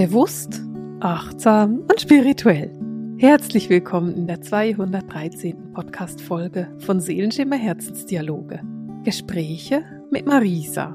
Bewusst, 0.00 0.62
achtsam 1.00 1.80
und 1.80 2.00
spirituell. 2.00 2.72
Herzlich 3.18 3.68
willkommen 3.68 4.14
in 4.16 4.26
der 4.26 4.40
213. 4.40 5.74
Podcast-Folge 5.74 6.74
von 6.78 7.00
Seelenschimmer 7.00 7.56
Herzensdialoge. 7.56 8.62
Gespräche 9.04 9.84
mit 10.10 10.24
Marisa. 10.24 10.94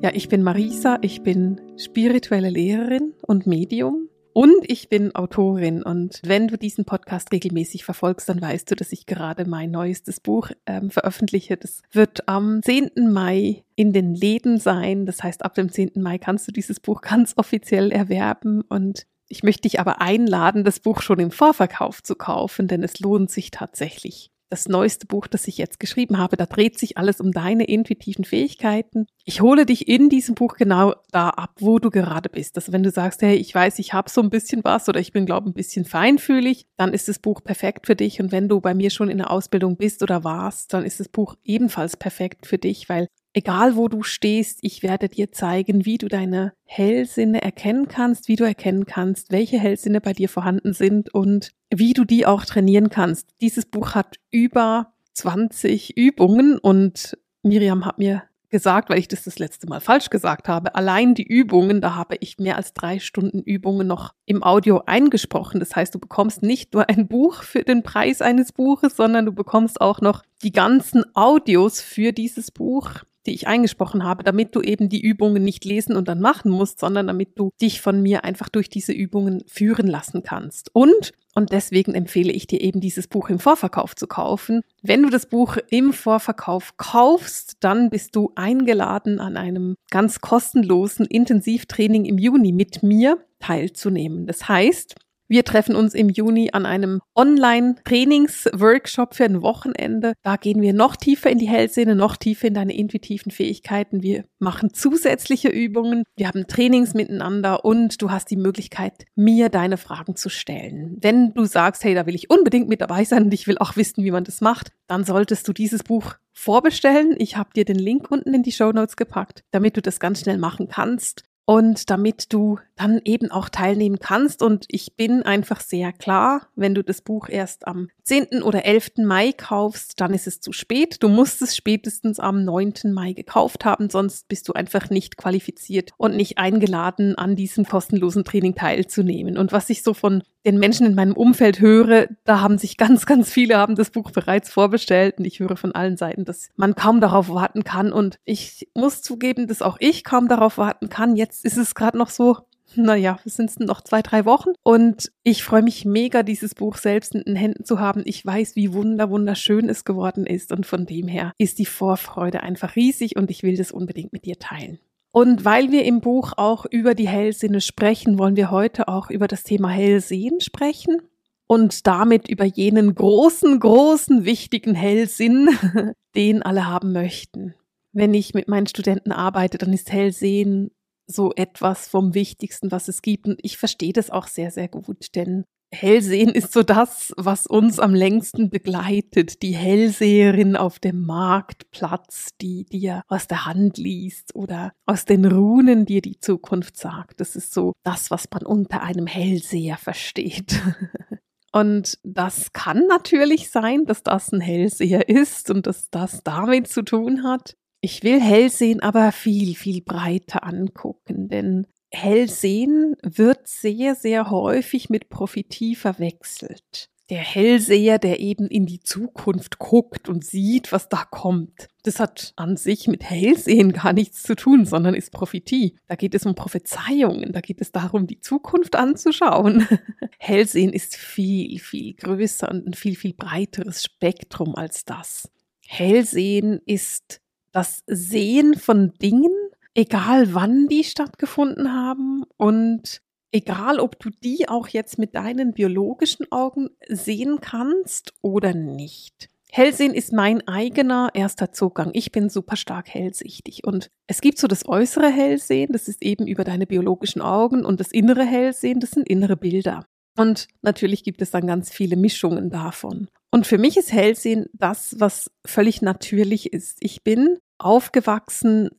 Ja, 0.00 0.12
ich 0.14 0.28
bin 0.28 0.44
Marisa, 0.44 0.98
ich 1.00 1.22
bin 1.22 1.60
spirituelle 1.76 2.50
Lehrerin 2.50 3.14
und 3.22 3.48
Medium 3.48 3.99
und 4.32 4.68
ich 4.68 4.88
bin 4.88 5.14
Autorin 5.14 5.82
und 5.82 6.20
wenn 6.24 6.48
du 6.48 6.56
diesen 6.56 6.84
Podcast 6.84 7.32
regelmäßig 7.32 7.84
verfolgst, 7.84 8.28
dann 8.28 8.40
weißt 8.40 8.70
du, 8.70 8.76
dass 8.76 8.92
ich 8.92 9.06
gerade 9.06 9.44
mein 9.44 9.70
neuestes 9.70 10.20
Buch 10.20 10.50
ähm, 10.66 10.90
veröffentliche. 10.90 11.56
Das 11.56 11.82
wird 11.92 12.28
am 12.28 12.62
10. 12.62 13.10
Mai 13.10 13.64
in 13.74 13.92
den 13.92 14.14
Läden 14.14 14.58
sein. 14.58 15.06
Das 15.06 15.22
heißt, 15.22 15.44
ab 15.44 15.54
dem 15.54 15.70
10. 15.70 15.92
Mai 15.96 16.18
kannst 16.18 16.46
du 16.48 16.52
dieses 16.52 16.80
Buch 16.80 17.00
ganz 17.00 17.34
offiziell 17.36 17.90
erwerben 17.90 18.62
und 18.62 19.06
ich 19.28 19.42
möchte 19.42 19.62
dich 19.62 19.78
aber 19.78 20.00
einladen, 20.00 20.64
das 20.64 20.80
Buch 20.80 21.02
schon 21.02 21.20
im 21.20 21.30
Vorverkauf 21.30 22.02
zu 22.02 22.16
kaufen, 22.16 22.66
denn 22.66 22.82
es 22.82 22.98
lohnt 22.98 23.30
sich 23.30 23.52
tatsächlich 23.52 24.30
das 24.50 24.68
neueste 24.68 25.06
Buch, 25.06 25.26
das 25.26 25.46
ich 25.48 25.56
jetzt 25.56 25.80
geschrieben 25.80 26.18
habe, 26.18 26.36
da 26.36 26.44
dreht 26.44 26.78
sich 26.78 26.98
alles 26.98 27.20
um 27.20 27.32
deine 27.32 27.64
intuitiven 27.64 28.24
Fähigkeiten. 28.24 29.06
Ich 29.24 29.40
hole 29.40 29.64
dich 29.64 29.88
in 29.88 30.08
diesem 30.08 30.34
Buch 30.34 30.56
genau 30.56 30.94
da 31.12 31.30
ab, 31.30 31.54
wo 31.60 31.78
du 31.78 31.90
gerade 31.90 32.28
bist. 32.28 32.56
Also 32.56 32.72
wenn 32.72 32.82
du 32.82 32.90
sagst, 32.90 33.22
hey, 33.22 33.36
ich 33.36 33.54
weiß, 33.54 33.78
ich 33.78 33.92
habe 33.92 34.10
so 34.10 34.20
ein 34.20 34.30
bisschen 34.30 34.62
was 34.64 34.88
oder 34.88 35.00
ich 35.00 35.12
bin, 35.12 35.24
glaube 35.24 35.48
ein 35.48 35.54
bisschen 35.54 35.84
feinfühlig, 35.84 36.66
dann 36.76 36.92
ist 36.92 37.08
das 37.08 37.20
Buch 37.20 37.42
perfekt 37.42 37.86
für 37.86 37.96
dich. 37.96 38.20
Und 38.20 38.32
wenn 38.32 38.48
du 38.48 38.60
bei 38.60 38.74
mir 38.74 38.90
schon 38.90 39.08
in 39.08 39.18
der 39.18 39.30
Ausbildung 39.30 39.76
bist 39.76 40.02
oder 40.02 40.24
warst, 40.24 40.74
dann 40.74 40.84
ist 40.84 41.00
das 41.00 41.08
Buch 41.08 41.36
ebenfalls 41.44 41.96
perfekt 41.96 42.46
für 42.46 42.58
dich, 42.58 42.88
weil 42.88 43.08
Egal 43.32 43.76
wo 43.76 43.88
du 43.88 44.02
stehst, 44.02 44.58
ich 44.62 44.82
werde 44.82 45.08
dir 45.08 45.30
zeigen, 45.30 45.84
wie 45.84 45.98
du 45.98 46.08
deine 46.08 46.52
Hellsinne 46.64 47.40
erkennen 47.42 47.86
kannst, 47.86 48.26
wie 48.26 48.36
du 48.36 48.44
erkennen 48.44 48.86
kannst, 48.86 49.30
welche 49.30 49.58
Hellsinne 49.58 50.00
bei 50.00 50.12
dir 50.12 50.28
vorhanden 50.28 50.72
sind 50.72 51.14
und 51.14 51.52
wie 51.72 51.92
du 51.92 52.04
die 52.04 52.26
auch 52.26 52.44
trainieren 52.44 52.90
kannst. 52.90 53.28
Dieses 53.40 53.66
Buch 53.66 53.94
hat 53.94 54.16
über 54.32 54.92
20 55.12 55.96
Übungen 55.96 56.58
und 56.58 57.16
Miriam 57.42 57.86
hat 57.86 57.98
mir 57.98 58.24
gesagt, 58.50 58.90
weil 58.90 58.98
ich 58.98 59.06
das 59.06 59.22
das 59.22 59.38
letzte 59.38 59.68
Mal 59.68 59.80
falsch 59.80 60.10
gesagt 60.10 60.48
habe, 60.48 60.74
allein 60.74 61.14
die 61.14 61.22
Übungen, 61.22 61.80
da 61.80 61.94
habe 61.94 62.16
ich 62.18 62.38
mehr 62.38 62.56
als 62.56 62.74
drei 62.74 62.98
Stunden 62.98 63.42
Übungen 63.42 63.86
noch 63.86 64.12
im 64.26 64.42
Audio 64.42 64.82
eingesprochen. 64.86 65.60
Das 65.60 65.76
heißt, 65.76 65.94
du 65.94 66.00
bekommst 66.00 66.42
nicht 66.42 66.74
nur 66.74 66.88
ein 66.88 67.06
Buch 67.06 67.42
für 67.44 67.62
den 67.62 67.84
Preis 67.84 68.20
eines 68.20 68.52
Buches, 68.52 68.96
sondern 68.96 69.26
du 69.26 69.32
bekommst 69.32 69.80
auch 69.80 70.00
noch 70.00 70.24
die 70.42 70.52
ganzen 70.52 71.04
Audios 71.14 71.80
für 71.80 72.12
dieses 72.12 72.50
Buch 72.50 73.04
die 73.30 73.34
ich 73.36 73.46
eingesprochen 73.46 74.02
habe, 74.02 74.24
damit 74.24 74.56
du 74.56 74.60
eben 74.60 74.88
die 74.88 75.00
Übungen 75.00 75.44
nicht 75.44 75.64
lesen 75.64 75.94
und 75.94 76.08
dann 76.08 76.20
machen 76.20 76.50
musst, 76.50 76.80
sondern 76.80 77.06
damit 77.06 77.38
du 77.38 77.50
dich 77.60 77.80
von 77.80 78.02
mir 78.02 78.24
einfach 78.24 78.48
durch 78.48 78.68
diese 78.68 78.92
Übungen 78.92 79.44
führen 79.46 79.86
lassen 79.86 80.24
kannst. 80.24 80.74
Und, 80.74 81.12
und 81.36 81.52
deswegen 81.52 81.94
empfehle 81.94 82.32
ich 82.32 82.48
dir 82.48 82.60
eben 82.60 82.80
dieses 82.80 83.06
Buch 83.06 83.30
im 83.30 83.38
Vorverkauf 83.38 83.94
zu 83.94 84.08
kaufen. 84.08 84.62
Wenn 84.82 85.04
du 85.04 85.10
das 85.10 85.26
Buch 85.26 85.58
im 85.70 85.92
Vorverkauf 85.92 86.76
kaufst, 86.76 87.58
dann 87.60 87.88
bist 87.88 88.16
du 88.16 88.32
eingeladen, 88.34 89.20
an 89.20 89.36
einem 89.36 89.76
ganz 89.90 90.20
kostenlosen 90.20 91.06
Intensivtraining 91.06 92.06
im 92.06 92.18
Juni 92.18 92.50
mit 92.50 92.82
mir 92.82 93.24
teilzunehmen. 93.38 94.26
Das 94.26 94.48
heißt, 94.48 94.96
wir 95.30 95.44
treffen 95.44 95.76
uns 95.76 95.94
im 95.94 96.08
Juni 96.08 96.50
an 96.52 96.66
einem 96.66 97.00
Online-Trainings-Workshop 97.14 99.14
für 99.14 99.24
ein 99.24 99.42
Wochenende. 99.42 100.14
Da 100.24 100.34
gehen 100.34 100.60
wir 100.60 100.72
noch 100.72 100.96
tiefer 100.96 101.30
in 101.30 101.38
die 101.38 101.48
Hellsinne, 101.48 101.94
noch 101.94 102.16
tiefer 102.16 102.48
in 102.48 102.54
deine 102.54 102.76
intuitiven 102.76 103.30
Fähigkeiten. 103.30 104.02
Wir 104.02 104.24
machen 104.40 104.74
zusätzliche 104.74 105.48
Übungen. 105.48 106.02
Wir 106.16 106.26
haben 106.26 106.48
Trainings 106.48 106.94
miteinander 106.94 107.64
und 107.64 108.02
du 108.02 108.10
hast 108.10 108.32
die 108.32 108.36
Möglichkeit, 108.36 109.04
mir 109.14 109.50
deine 109.50 109.76
Fragen 109.76 110.16
zu 110.16 110.30
stellen. 110.30 110.96
Wenn 111.00 111.32
du 111.32 111.44
sagst, 111.44 111.84
hey, 111.84 111.94
da 111.94 112.06
will 112.06 112.16
ich 112.16 112.28
unbedingt 112.28 112.68
mit 112.68 112.80
dabei 112.80 113.04
sein 113.04 113.26
und 113.26 113.34
ich 113.34 113.46
will 113.46 113.58
auch 113.58 113.76
wissen, 113.76 114.02
wie 114.02 114.10
man 114.10 114.24
das 114.24 114.40
macht, 114.40 114.72
dann 114.88 115.04
solltest 115.04 115.46
du 115.46 115.52
dieses 115.52 115.84
Buch 115.84 116.14
vorbestellen. 116.32 117.14
Ich 117.18 117.36
habe 117.36 117.50
dir 117.54 117.64
den 117.64 117.78
Link 117.78 118.10
unten 118.10 118.34
in 118.34 118.42
die 118.42 118.50
Show 118.50 118.72
Notes 118.72 118.96
gepackt, 118.96 119.44
damit 119.52 119.76
du 119.76 119.82
das 119.82 120.00
ganz 120.00 120.22
schnell 120.22 120.38
machen 120.38 120.66
kannst 120.66 121.22
und 121.44 121.90
damit 121.90 122.32
du 122.32 122.58
dann 122.76 123.00
eben 123.04 123.30
auch 123.30 123.48
teilnehmen 123.48 123.98
kannst. 123.98 124.42
Und 124.42 124.64
ich 124.68 124.96
bin 124.96 125.22
einfach 125.22 125.60
sehr 125.60 125.92
klar, 125.92 126.48
wenn 126.56 126.74
du 126.74 126.82
das 126.82 127.02
Buch 127.02 127.28
erst 127.28 127.66
am 127.66 127.88
10. 128.04 128.42
oder 128.42 128.64
11. 128.64 128.92
Mai 128.98 129.32
kaufst, 129.32 130.00
dann 130.00 130.14
ist 130.14 130.26
es 130.26 130.40
zu 130.40 130.52
spät. 130.52 131.02
Du 131.02 131.08
musst 131.08 131.42
es 131.42 131.54
spätestens 131.54 132.18
am 132.18 132.44
9. 132.44 132.92
Mai 132.92 133.12
gekauft 133.12 133.64
haben, 133.64 133.90
sonst 133.90 134.28
bist 134.28 134.48
du 134.48 134.52
einfach 134.52 134.90
nicht 134.90 135.16
qualifiziert 135.16 135.92
und 135.96 136.16
nicht 136.16 136.38
eingeladen, 136.38 137.16
an 137.16 137.36
diesem 137.36 137.64
kostenlosen 137.64 138.24
Training 138.24 138.54
teilzunehmen. 138.54 139.36
Und 139.36 139.52
was 139.52 139.70
ich 139.70 139.82
so 139.82 139.94
von 139.94 140.22
den 140.46 140.58
Menschen 140.58 140.86
in 140.86 140.94
meinem 140.94 141.12
Umfeld 141.12 141.60
höre, 141.60 142.08
da 142.24 142.40
haben 142.40 142.56
sich 142.56 142.76
ganz, 142.78 143.04
ganz 143.06 143.30
viele 143.30 143.58
haben 143.58 143.74
das 143.74 143.90
Buch 143.90 144.10
bereits 144.10 144.50
vorbestellt 144.50 145.18
und 145.18 145.26
ich 145.26 145.38
höre 145.38 145.56
von 145.56 145.74
allen 145.74 145.96
Seiten, 145.98 146.24
dass 146.24 146.48
man 146.56 146.74
kaum 146.74 147.00
darauf 147.00 147.28
warten 147.28 147.62
kann 147.62 147.92
und 147.92 148.18
ich 148.24 148.68
muss 148.74 149.02
zugeben, 149.02 149.46
dass 149.46 149.60
auch 149.60 149.76
ich 149.80 150.02
kaum 150.02 150.28
darauf 150.28 150.56
warten 150.56 150.88
kann. 150.88 151.14
Jetzt 151.14 151.29
ist 151.44 151.56
es 151.56 151.74
gerade 151.74 151.98
noch 151.98 152.10
so, 152.10 152.38
naja, 152.76 153.18
es 153.24 153.36
sind 153.36 153.58
noch 153.60 153.80
zwei, 153.80 154.02
drei 154.02 154.24
Wochen 154.24 154.50
und 154.62 155.10
ich 155.22 155.42
freue 155.42 155.62
mich 155.62 155.84
mega, 155.84 156.22
dieses 156.22 156.54
Buch 156.54 156.76
selbst 156.76 157.14
in 157.14 157.22
den 157.24 157.36
Händen 157.36 157.64
zu 157.64 157.80
haben. 157.80 158.02
Ich 158.04 158.24
weiß, 158.24 158.56
wie 158.56 158.72
wunder, 158.72 159.10
wunderschön 159.10 159.68
es 159.68 159.84
geworden 159.84 160.26
ist 160.26 160.52
und 160.52 160.66
von 160.66 160.86
dem 160.86 161.08
her 161.08 161.32
ist 161.38 161.58
die 161.58 161.66
Vorfreude 161.66 162.42
einfach 162.42 162.76
riesig 162.76 163.16
und 163.16 163.30
ich 163.30 163.42
will 163.42 163.56
das 163.56 163.72
unbedingt 163.72 164.12
mit 164.12 164.24
dir 164.24 164.38
teilen. 164.38 164.78
Und 165.12 165.44
weil 165.44 165.72
wir 165.72 165.84
im 165.84 166.00
Buch 166.00 166.34
auch 166.36 166.66
über 166.66 166.94
die 166.94 167.08
Hellsinne 167.08 167.60
sprechen, 167.60 168.18
wollen 168.18 168.36
wir 168.36 168.50
heute 168.52 168.86
auch 168.86 169.10
über 169.10 169.26
das 169.26 169.42
Thema 169.42 169.68
Hellsehen 169.68 170.40
sprechen 170.40 171.02
und 171.48 171.88
damit 171.88 172.28
über 172.28 172.44
jenen 172.44 172.94
großen, 172.94 173.58
großen, 173.58 174.24
wichtigen 174.24 174.76
Hellsinn, 174.76 175.48
den 176.14 176.42
alle 176.42 176.68
haben 176.68 176.92
möchten. 176.92 177.54
Wenn 177.92 178.14
ich 178.14 178.34
mit 178.34 178.46
meinen 178.46 178.68
Studenten 178.68 179.10
arbeite, 179.10 179.58
dann 179.58 179.72
ist 179.72 179.90
Hellsehen 179.90 180.70
so 181.10 181.32
etwas 181.34 181.88
vom 181.88 182.14
Wichtigsten, 182.14 182.70
was 182.70 182.88
es 182.88 183.02
gibt. 183.02 183.26
Und 183.26 183.38
ich 183.42 183.58
verstehe 183.58 183.92
das 183.92 184.10
auch 184.10 184.26
sehr, 184.26 184.50
sehr 184.50 184.68
gut, 184.68 185.14
denn 185.14 185.44
Hellsehen 185.72 186.30
ist 186.30 186.52
so 186.52 186.64
das, 186.64 187.12
was 187.16 187.46
uns 187.46 187.78
am 187.78 187.94
längsten 187.94 188.50
begleitet. 188.50 189.42
Die 189.42 189.54
Hellseherin 189.54 190.56
auf 190.56 190.80
dem 190.80 191.06
Marktplatz, 191.06 192.30
die 192.40 192.64
dir 192.64 193.02
aus 193.06 193.28
der 193.28 193.46
Hand 193.46 193.78
liest 193.78 194.34
oder 194.34 194.72
aus 194.84 195.04
den 195.04 195.24
Runen 195.24 195.86
dir 195.86 196.02
die 196.02 196.18
Zukunft 196.18 196.76
sagt. 196.76 197.20
Das 197.20 197.36
ist 197.36 197.54
so 197.54 197.74
das, 197.84 198.10
was 198.10 198.28
man 198.32 198.44
unter 198.44 198.82
einem 198.82 199.06
Hellseher 199.06 199.76
versteht. 199.76 200.60
Und 201.52 201.98
das 202.02 202.52
kann 202.52 202.86
natürlich 202.86 203.50
sein, 203.50 203.84
dass 203.84 204.02
das 204.02 204.32
ein 204.32 204.40
Hellseher 204.40 205.08
ist 205.08 205.50
und 205.50 205.66
dass 205.66 205.90
das 205.90 206.22
damit 206.22 206.68
zu 206.68 206.82
tun 206.82 207.24
hat. 207.24 207.56
Ich 207.82 208.02
will 208.02 208.20
Hellsehen 208.20 208.80
aber 208.80 209.10
viel, 209.10 209.54
viel 209.54 209.80
breiter 209.80 210.44
angucken, 210.44 211.28
denn 211.28 211.66
Hellsehen 211.90 212.94
wird 213.02 213.48
sehr, 213.48 213.94
sehr 213.94 214.30
häufig 214.30 214.90
mit 214.90 215.08
Prophetie 215.08 215.74
verwechselt. 215.74 216.90
Der 217.08 217.18
Hellseher, 217.18 217.98
der 217.98 218.20
eben 218.20 218.46
in 218.46 218.66
die 218.66 218.78
Zukunft 218.78 219.58
guckt 219.58 220.08
und 220.08 220.24
sieht, 220.24 220.70
was 220.70 220.88
da 220.88 221.04
kommt. 221.10 221.68
Das 221.82 221.98
hat 221.98 222.32
an 222.36 222.56
sich 222.56 222.86
mit 222.86 223.02
Hellsehen 223.02 223.72
gar 223.72 223.92
nichts 223.92 224.22
zu 224.22 224.36
tun, 224.36 224.64
sondern 224.64 224.94
ist 224.94 225.10
Prophetie. 225.10 225.76
Da 225.88 225.96
geht 225.96 226.14
es 226.14 226.24
um 226.24 226.36
Prophezeiungen, 226.36 227.32
da 227.32 227.40
geht 227.40 227.60
es 227.60 227.72
darum, 227.72 228.06
die 228.06 228.20
Zukunft 228.20 228.76
anzuschauen. 228.76 229.66
Hellsehen 230.20 230.72
ist 230.72 230.94
viel, 230.94 231.58
viel 231.58 231.94
größer 231.94 232.48
und 232.48 232.68
ein 232.68 232.74
viel, 232.74 232.94
viel 232.94 233.14
breiteres 233.14 233.82
Spektrum 233.82 234.54
als 234.54 234.84
das. 234.84 235.28
Hellsehen 235.66 236.60
ist 236.64 237.20
das 237.52 237.82
Sehen 237.86 238.54
von 238.54 238.92
Dingen, 239.00 239.32
egal 239.74 240.34
wann 240.34 240.68
die 240.68 240.84
stattgefunden 240.84 241.72
haben 241.72 242.24
und 242.36 243.00
egal 243.32 243.78
ob 243.80 243.98
du 244.00 244.10
die 244.10 244.48
auch 244.48 244.68
jetzt 244.68 244.98
mit 244.98 245.14
deinen 245.14 245.52
biologischen 245.52 246.30
Augen 246.30 246.70
sehen 246.88 247.40
kannst 247.40 248.12
oder 248.22 248.54
nicht. 248.54 249.28
Hellsehen 249.52 249.94
ist 249.94 250.12
mein 250.12 250.46
eigener 250.46 251.10
erster 251.12 251.50
Zugang. 251.50 251.90
Ich 251.92 252.12
bin 252.12 252.28
super 252.28 252.54
stark 252.54 252.88
hellsichtig 252.88 253.64
und 253.64 253.90
es 254.06 254.20
gibt 254.20 254.38
so 254.38 254.46
das 254.46 254.68
äußere 254.68 255.10
Hellsehen, 255.10 255.72
das 255.72 255.88
ist 255.88 256.02
eben 256.02 256.28
über 256.28 256.44
deine 256.44 256.66
biologischen 256.66 257.20
Augen 257.20 257.64
und 257.64 257.80
das 257.80 257.90
innere 257.90 258.24
Hellsehen, 258.24 258.78
das 258.78 258.92
sind 258.92 259.08
innere 259.08 259.36
Bilder. 259.36 259.86
Und 260.16 260.46
natürlich 260.62 261.02
gibt 261.02 261.20
es 261.22 261.30
dann 261.30 261.46
ganz 261.46 261.70
viele 261.70 261.96
Mischungen 261.96 262.50
davon. 262.50 263.08
Und 263.32 263.46
für 263.46 263.58
mich 263.58 263.76
ist 263.76 263.92
Hellsehen 263.92 264.46
das, 264.52 264.96
was 264.98 265.30
völlig 265.46 265.82
natürlich 265.82 266.52
ist. 266.52 266.78
Ich 266.80 267.02
bin 267.02 267.38
aufgewachsen 267.64 268.70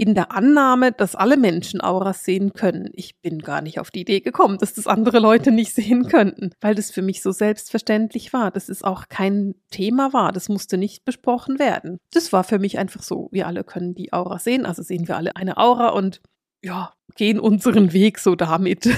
in 0.00 0.14
der 0.14 0.32
Annahme, 0.32 0.92
dass 0.92 1.14
alle 1.14 1.36
Menschen 1.36 1.80
Auras 1.80 2.24
sehen 2.24 2.52
können. 2.52 2.90
Ich 2.94 3.20
bin 3.20 3.40
gar 3.40 3.60
nicht 3.60 3.80
auf 3.80 3.90
die 3.90 4.00
Idee 4.00 4.20
gekommen, 4.20 4.56
dass 4.58 4.72
das 4.72 4.86
andere 4.86 5.18
Leute 5.18 5.50
nicht 5.50 5.74
sehen 5.74 6.06
könnten, 6.06 6.52
weil 6.60 6.74
das 6.74 6.90
für 6.90 7.02
mich 7.02 7.20
so 7.22 7.32
selbstverständlich 7.32 8.32
war, 8.32 8.50
dass 8.50 8.68
es 8.68 8.82
auch 8.82 9.08
kein 9.08 9.54
Thema 9.70 10.12
war, 10.12 10.32
das 10.32 10.48
musste 10.48 10.78
nicht 10.78 11.04
besprochen 11.04 11.58
werden. 11.58 11.98
Das 12.12 12.32
war 12.32 12.44
für 12.44 12.58
mich 12.58 12.78
einfach 12.78 13.02
so, 13.02 13.28
wir 13.32 13.46
alle 13.46 13.64
können 13.64 13.94
die 13.94 14.12
Aura 14.12 14.38
sehen, 14.38 14.64
also 14.64 14.82
sehen 14.82 15.08
wir 15.08 15.16
alle 15.16 15.36
eine 15.36 15.58
Aura 15.58 15.88
und 15.88 16.22
ja, 16.62 16.92
gehen 17.16 17.40
unseren 17.40 17.92
Weg 17.92 18.18
so 18.18 18.34
damit. 18.34 18.88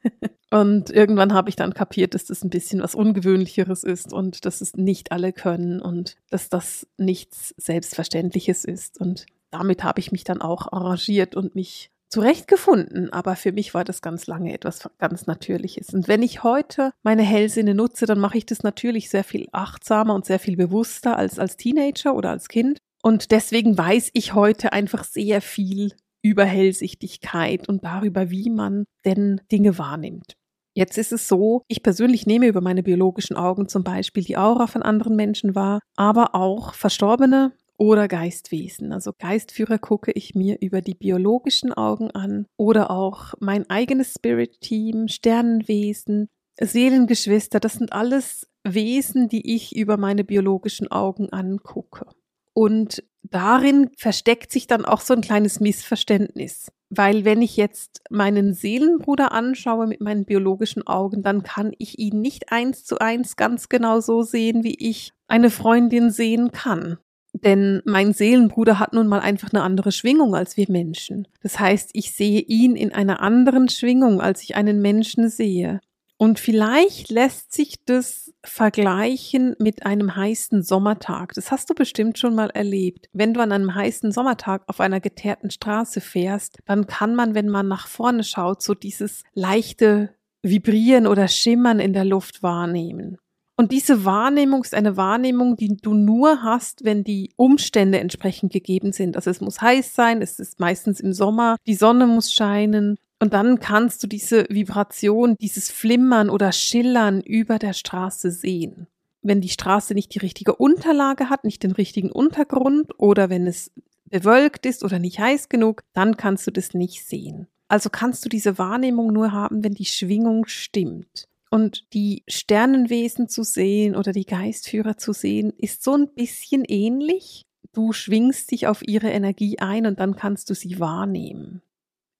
und 0.50 0.90
irgendwann 0.90 1.32
habe 1.32 1.48
ich 1.48 1.56
dann 1.56 1.74
kapiert, 1.74 2.14
dass 2.14 2.26
das 2.26 2.42
ein 2.42 2.50
bisschen 2.50 2.82
was 2.82 2.94
Ungewöhnlicheres 2.94 3.84
ist 3.84 4.12
und 4.12 4.44
dass 4.44 4.60
es 4.60 4.74
nicht 4.74 5.12
alle 5.12 5.32
können 5.32 5.80
und 5.80 6.16
dass 6.30 6.48
das 6.48 6.86
nichts 6.98 7.54
Selbstverständliches 7.56 8.64
ist. 8.64 9.00
Und 9.00 9.26
damit 9.50 9.84
habe 9.84 10.00
ich 10.00 10.12
mich 10.12 10.24
dann 10.24 10.42
auch 10.42 10.72
arrangiert 10.72 11.34
und 11.34 11.54
mich 11.54 11.90
zurechtgefunden, 12.08 13.12
aber 13.12 13.34
für 13.34 13.50
mich 13.50 13.74
war 13.74 13.82
das 13.82 14.00
ganz 14.00 14.28
lange 14.28 14.52
etwas 14.52 14.88
ganz 14.98 15.26
Natürliches. 15.26 15.92
Und 15.92 16.06
wenn 16.06 16.22
ich 16.22 16.44
heute 16.44 16.92
meine 17.02 17.22
Hellsinne 17.22 17.74
nutze, 17.74 18.06
dann 18.06 18.20
mache 18.20 18.38
ich 18.38 18.46
das 18.46 18.62
natürlich 18.62 19.10
sehr 19.10 19.24
viel 19.24 19.48
achtsamer 19.50 20.14
und 20.14 20.24
sehr 20.24 20.38
viel 20.38 20.56
bewusster 20.56 21.16
als 21.16 21.40
als 21.40 21.56
Teenager 21.56 22.14
oder 22.14 22.30
als 22.30 22.46
Kind. 22.46 22.78
Und 23.02 23.32
deswegen 23.32 23.76
weiß 23.76 24.10
ich 24.12 24.32
heute 24.32 24.72
einfach 24.72 25.02
sehr 25.02 25.40
viel 25.40 25.92
über 26.24 26.44
Hellsichtigkeit 26.44 27.68
und 27.68 27.84
darüber, 27.84 28.30
wie 28.30 28.50
man 28.50 28.86
denn 29.04 29.40
Dinge 29.52 29.78
wahrnimmt. 29.78 30.36
Jetzt 30.74 30.98
ist 30.98 31.12
es 31.12 31.28
so, 31.28 31.62
ich 31.68 31.84
persönlich 31.84 32.26
nehme 32.26 32.48
über 32.48 32.60
meine 32.60 32.82
biologischen 32.82 33.36
Augen 33.36 33.68
zum 33.68 33.84
Beispiel 33.84 34.24
die 34.24 34.36
Aura 34.36 34.66
von 34.66 34.82
anderen 34.82 35.14
Menschen 35.14 35.54
wahr, 35.54 35.78
aber 35.94 36.34
auch 36.34 36.74
Verstorbene 36.74 37.52
oder 37.76 38.08
Geistwesen. 38.08 38.92
Also 38.92 39.12
Geistführer 39.16 39.78
gucke 39.78 40.10
ich 40.12 40.34
mir 40.34 40.56
über 40.60 40.80
die 40.80 40.94
biologischen 40.94 41.72
Augen 41.72 42.10
an 42.10 42.46
oder 42.56 42.90
auch 42.90 43.34
mein 43.38 43.68
eigenes 43.68 44.14
Spirit-Team, 44.14 45.06
Sternenwesen, 45.08 46.28
Seelengeschwister. 46.58 47.60
Das 47.60 47.74
sind 47.74 47.92
alles 47.92 48.48
Wesen, 48.64 49.28
die 49.28 49.54
ich 49.54 49.76
über 49.76 49.96
meine 49.96 50.24
biologischen 50.24 50.90
Augen 50.90 51.30
angucke. 51.30 52.06
Und 52.52 53.04
darin 53.30 53.90
versteckt 53.96 54.52
sich 54.52 54.66
dann 54.66 54.84
auch 54.84 55.00
so 55.00 55.14
ein 55.14 55.20
kleines 55.20 55.60
Missverständnis. 55.60 56.70
Weil 56.90 57.24
wenn 57.24 57.42
ich 57.42 57.56
jetzt 57.56 58.02
meinen 58.10 58.54
Seelenbruder 58.54 59.32
anschaue 59.32 59.86
mit 59.86 60.00
meinen 60.00 60.24
biologischen 60.24 60.86
Augen, 60.86 61.22
dann 61.22 61.42
kann 61.42 61.72
ich 61.78 61.98
ihn 61.98 62.20
nicht 62.20 62.52
eins 62.52 62.84
zu 62.84 62.98
eins 62.98 63.36
ganz 63.36 63.68
genau 63.68 64.00
so 64.00 64.22
sehen, 64.22 64.62
wie 64.62 64.76
ich 64.78 65.12
eine 65.26 65.50
Freundin 65.50 66.10
sehen 66.10 66.52
kann. 66.52 66.98
Denn 67.32 67.82
mein 67.84 68.12
Seelenbruder 68.12 68.78
hat 68.78 68.92
nun 68.92 69.08
mal 69.08 69.18
einfach 69.18 69.52
eine 69.52 69.62
andere 69.62 69.90
Schwingung 69.90 70.36
als 70.36 70.56
wir 70.56 70.66
Menschen. 70.70 71.26
Das 71.42 71.58
heißt, 71.58 71.90
ich 71.92 72.12
sehe 72.12 72.40
ihn 72.40 72.76
in 72.76 72.92
einer 72.92 73.20
anderen 73.20 73.68
Schwingung, 73.68 74.20
als 74.20 74.42
ich 74.42 74.54
einen 74.54 74.80
Menschen 74.80 75.28
sehe. 75.28 75.80
Und 76.16 76.38
vielleicht 76.38 77.10
lässt 77.10 77.52
sich 77.52 77.84
das 77.84 78.23
vergleichen 78.44 79.56
mit 79.58 79.84
einem 79.86 80.14
heißen 80.14 80.62
Sommertag. 80.62 81.32
Das 81.34 81.50
hast 81.50 81.70
du 81.70 81.74
bestimmt 81.74 82.18
schon 82.18 82.34
mal 82.34 82.50
erlebt. 82.50 83.08
Wenn 83.12 83.34
du 83.34 83.40
an 83.40 83.52
einem 83.52 83.74
heißen 83.74 84.12
Sommertag 84.12 84.62
auf 84.66 84.80
einer 84.80 85.00
geteerten 85.00 85.50
Straße 85.50 86.00
fährst, 86.00 86.58
dann 86.66 86.86
kann 86.86 87.14
man, 87.14 87.34
wenn 87.34 87.48
man 87.48 87.68
nach 87.68 87.88
vorne 87.88 88.24
schaut, 88.24 88.62
so 88.62 88.74
dieses 88.74 89.22
leichte 89.34 90.14
Vibrieren 90.42 91.06
oder 91.06 91.26
Schimmern 91.26 91.80
in 91.80 91.92
der 91.94 92.04
Luft 92.04 92.42
wahrnehmen. 92.42 93.18
Und 93.56 93.70
diese 93.70 94.04
Wahrnehmung 94.04 94.64
ist 94.64 94.74
eine 94.74 94.96
Wahrnehmung, 94.96 95.56
die 95.56 95.76
du 95.76 95.94
nur 95.94 96.42
hast, 96.42 96.84
wenn 96.84 97.04
die 97.04 97.30
Umstände 97.36 98.00
entsprechend 98.00 98.52
gegeben 98.52 98.92
sind. 98.92 99.14
Also 99.16 99.30
es 99.30 99.40
muss 99.40 99.60
heiß 99.60 99.94
sein, 99.94 100.22
es 100.22 100.40
ist 100.40 100.58
meistens 100.58 100.98
im 100.98 101.12
Sommer, 101.12 101.56
die 101.66 101.74
Sonne 101.74 102.06
muss 102.06 102.32
scheinen. 102.32 102.98
Und 103.18 103.32
dann 103.32 103.60
kannst 103.60 104.02
du 104.02 104.06
diese 104.06 104.46
Vibration, 104.48 105.36
dieses 105.40 105.70
Flimmern 105.70 106.30
oder 106.30 106.52
Schillern 106.52 107.20
über 107.20 107.58
der 107.58 107.72
Straße 107.72 108.30
sehen. 108.30 108.86
Wenn 109.22 109.40
die 109.40 109.48
Straße 109.48 109.94
nicht 109.94 110.14
die 110.14 110.18
richtige 110.18 110.54
Unterlage 110.54 111.30
hat, 111.30 111.44
nicht 111.44 111.62
den 111.62 111.72
richtigen 111.72 112.12
Untergrund 112.12 112.92
oder 112.98 113.30
wenn 113.30 113.46
es 113.46 113.72
bewölkt 114.04 114.66
ist 114.66 114.84
oder 114.84 114.98
nicht 114.98 115.18
heiß 115.18 115.48
genug, 115.48 115.82
dann 115.92 116.16
kannst 116.16 116.46
du 116.46 116.50
das 116.50 116.74
nicht 116.74 117.04
sehen. 117.04 117.46
Also 117.68 117.88
kannst 117.88 118.24
du 118.24 118.28
diese 118.28 118.58
Wahrnehmung 118.58 119.12
nur 119.12 119.32
haben, 119.32 119.64
wenn 119.64 119.74
die 119.74 119.86
Schwingung 119.86 120.46
stimmt. 120.46 121.26
Und 121.50 121.92
die 121.94 122.24
Sternenwesen 122.28 123.28
zu 123.28 123.42
sehen 123.42 123.96
oder 123.96 124.12
die 124.12 124.26
Geistführer 124.26 124.98
zu 124.98 125.12
sehen, 125.12 125.52
ist 125.56 125.82
so 125.82 125.96
ein 125.96 126.08
bisschen 126.14 126.64
ähnlich. 126.64 127.46
Du 127.72 127.92
schwingst 127.92 128.50
dich 128.50 128.66
auf 128.66 128.86
ihre 128.86 129.10
Energie 129.10 129.58
ein 129.58 129.86
und 129.86 130.00
dann 130.00 130.16
kannst 130.16 130.50
du 130.50 130.54
sie 130.54 130.78
wahrnehmen. 130.78 131.62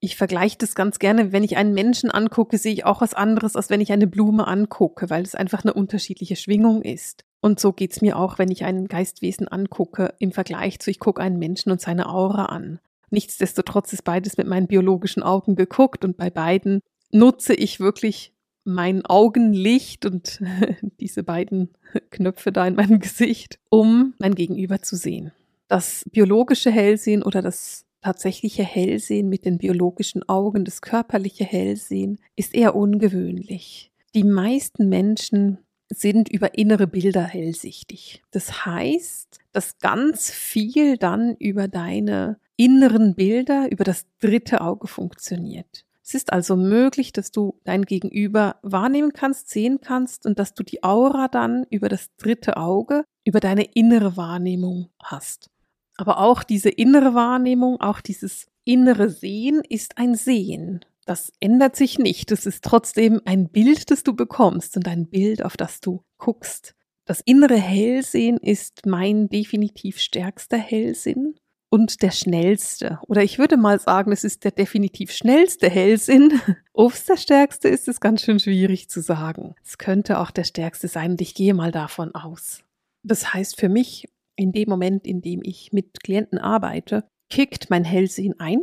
Ich 0.04 0.16
vergleiche 0.16 0.58
das 0.58 0.74
ganz 0.74 0.98
gerne. 0.98 1.32
Wenn 1.32 1.44
ich 1.44 1.56
einen 1.56 1.72
Menschen 1.72 2.10
angucke, 2.10 2.58
sehe 2.58 2.74
ich 2.74 2.84
auch 2.84 3.00
was 3.00 3.14
anderes, 3.14 3.56
als 3.56 3.70
wenn 3.70 3.80
ich 3.80 3.90
eine 3.90 4.06
Blume 4.06 4.46
angucke, 4.46 5.08
weil 5.08 5.22
es 5.22 5.34
einfach 5.34 5.64
eine 5.64 5.72
unterschiedliche 5.72 6.36
Schwingung 6.36 6.82
ist. 6.82 7.24
Und 7.40 7.58
so 7.58 7.72
geht 7.72 7.92
es 7.92 8.02
mir 8.02 8.18
auch, 8.18 8.38
wenn 8.38 8.50
ich 8.50 8.66
einen 8.66 8.86
Geistwesen 8.86 9.48
angucke, 9.48 10.12
im 10.18 10.30
Vergleich 10.30 10.78
zu, 10.78 10.90
ich 10.90 10.98
gucke 10.98 11.22
einen 11.22 11.38
Menschen 11.38 11.72
und 11.72 11.80
seine 11.80 12.10
Aura 12.10 12.44
an. 12.44 12.80
Nichtsdestotrotz 13.08 13.94
ist 13.94 14.04
beides 14.04 14.36
mit 14.36 14.46
meinen 14.46 14.66
biologischen 14.66 15.22
Augen 15.22 15.56
geguckt 15.56 16.04
und 16.04 16.18
bei 16.18 16.28
beiden 16.28 16.80
nutze 17.10 17.54
ich 17.54 17.80
wirklich 17.80 18.34
mein 18.64 19.06
Augenlicht 19.06 20.04
und 20.04 20.42
diese 21.00 21.22
beiden 21.22 21.70
Knöpfe 22.10 22.52
da 22.52 22.66
in 22.66 22.74
meinem 22.74 23.00
Gesicht, 23.00 23.58
um 23.70 24.12
mein 24.18 24.34
Gegenüber 24.34 24.82
zu 24.82 24.96
sehen. 24.96 25.32
Das 25.68 26.04
biologische 26.12 26.70
Hellsehen 26.70 27.22
oder 27.22 27.40
das 27.40 27.86
tatsächliche 28.04 28.62
Hellsehen 28.62 29.30
mit 29.30 29.46
den 29.46 29.56
biologischen 29.56 30.28
Augen, 30.28 30.64
das 30.64 30.82
körperliche 30.82 31.44
Hellsehen, 31.44 32.18
ist 32.36 32.54
eher 32.54 32.76
ungewöhnlich. 32.76 33.90
Die 34.14 34.24
meisten 34.24 34.90
Menschen 34.90 35.58
sind 35.88 36.28
über 36.28 36.56
innere 36.56 36.86
Bilder 36.86 37.22
hellsichtig. 37.22 38.22
Das 38.30 38.66
heißt, 38.66 39.38
dass 39.52 39.78
ganz 39.78 40.30
viel 40.30 40.98
dann 40.98 41.34
über 41.36 41.66
deine 41.66 42.38
inneren 42.56 43.14
Bilder, 43.14 43.70
über 43.72 43.84
das 43.84 44.04
dritte 44.20 44.60
Auge 44.60 44.86
funktioniert. 44.86 45.86
Es 46.02 46.12
ist 46.12 46.30
also 46.30 46.56
möglich, 46.56 47.12
dass 47.12 47.30
du 47.30 47.58
dein 47.64 47.86
Gegenüber 47.86 48.56
wahrnehmen 48.62 49.14
kannst, 49.14 49.48
sehen 49.48 49.80
kannst 49.80 50.26
und 50.26 50.38
dass 50.38 50.52
du 50.52 50.62
die 50.62 50.84
Aura 50.84 51.28
dann 51.28 51.64
über 51.70 51.88
das 51.88 52.14
dritte 52.16 52.58
Auge, 52.58 53.04
über 53.24 53.40
deine 53.40 53.64
innere 53.72 54.18
Wahrnehmung 54.18 54.90
hast. 55.02 55.50
Aber 55.96 56.18
auch 56.18 56.42
diese 56.42 56.70
innere 56.70 57.14
Wahrnehmung, 57.14 57.80
auch 57.80 58.00
dieses 58.00 58.46
innere 58.64 59.10
Sehen 59.10 59.62
ist 59.68 59.98
ein 59.98 60.14
Sehen. 60.14 60.84
Das 61.06 61.32
ändert 61.40 61.76
sich 61.76 61.98
nicht. 61.98 62.32
Es 62.32 62.46
ist 62.46 62.64
trotzdem 62.64 63.20
ein 63.24 63.48
Bild, 63.48 63.90
das 63.90 64.02
du 64.02 64.14
bekommst 64.14 64.76
und 64.76 64.88
ein 64.88 65.06
Bild, 65.06 65.44
auf 65.44 65.56
das 65.56 65.80
du 65.80 66.02
guckst. 66.16 66.74
Das 67.04 67.20
innere 67.20 67.56
Hellsehen 67.58 68.38
ist 68.38 68.86
mein 68.86 69.28
definitiv 69.28 70.00
stärkster 70.00 70.56
Hellsinn 70.56 71.34
und 71.68 72.02
der 72.02 72.12
schnellste. 72.12 73.00
Oder 73.08 73.22
ich 73.22 73.38
würde 73.38 73.58
mal 73.58 73.78
sagen, 73.78 74.12
es 74.12 74.24
ist 74.24 74.44
der 74.44 74.52
definitiv 74.52 75.12
schnellste 75.12 75.68
Hellsinn. 75.68 76.40
Ob 76.72 76.92
es 76.92 77.04
der 77.04 77.18
stärkste 77.18 77.68
ist, 77.68 77.88
ist 77.88 78.00
ganz 78.00 78.22
schön 78.22 78.40
schwierig 78.40 78.88
zu 78.88 79.02
sagen. 79.02 79.54
Es 79.62 79.76
könnte 79.76 80.20
auch 80.20 80.30
der 80.30 80.44
stärkste 80.44 80.88
sein 80.88 81.12
und 81.12 81.20
ich 81.20 81.34
gehe 81.34 81.52
mal 81.52 81.72
davon 81.72 82.14
aus. 82.14 82.62
Das 83.02 83.34
heißt 83.34 83.60
für 83.60 83.68
mich, 83.68 84.08
in 84.36 84.52
dem 84.52 84.68
Moment, 84.68 85.06
in 85.06 85.20
dem 85.20 85.40
ich 85.42 85.72
mit 85.72 86.02
Klienten 86.02 86.38
arbeite, 86.38 87.04
kickt 87.30 87.70
mein 87.70 87.84
Hellsehen 87.84 88.38
ein 88.38 88.62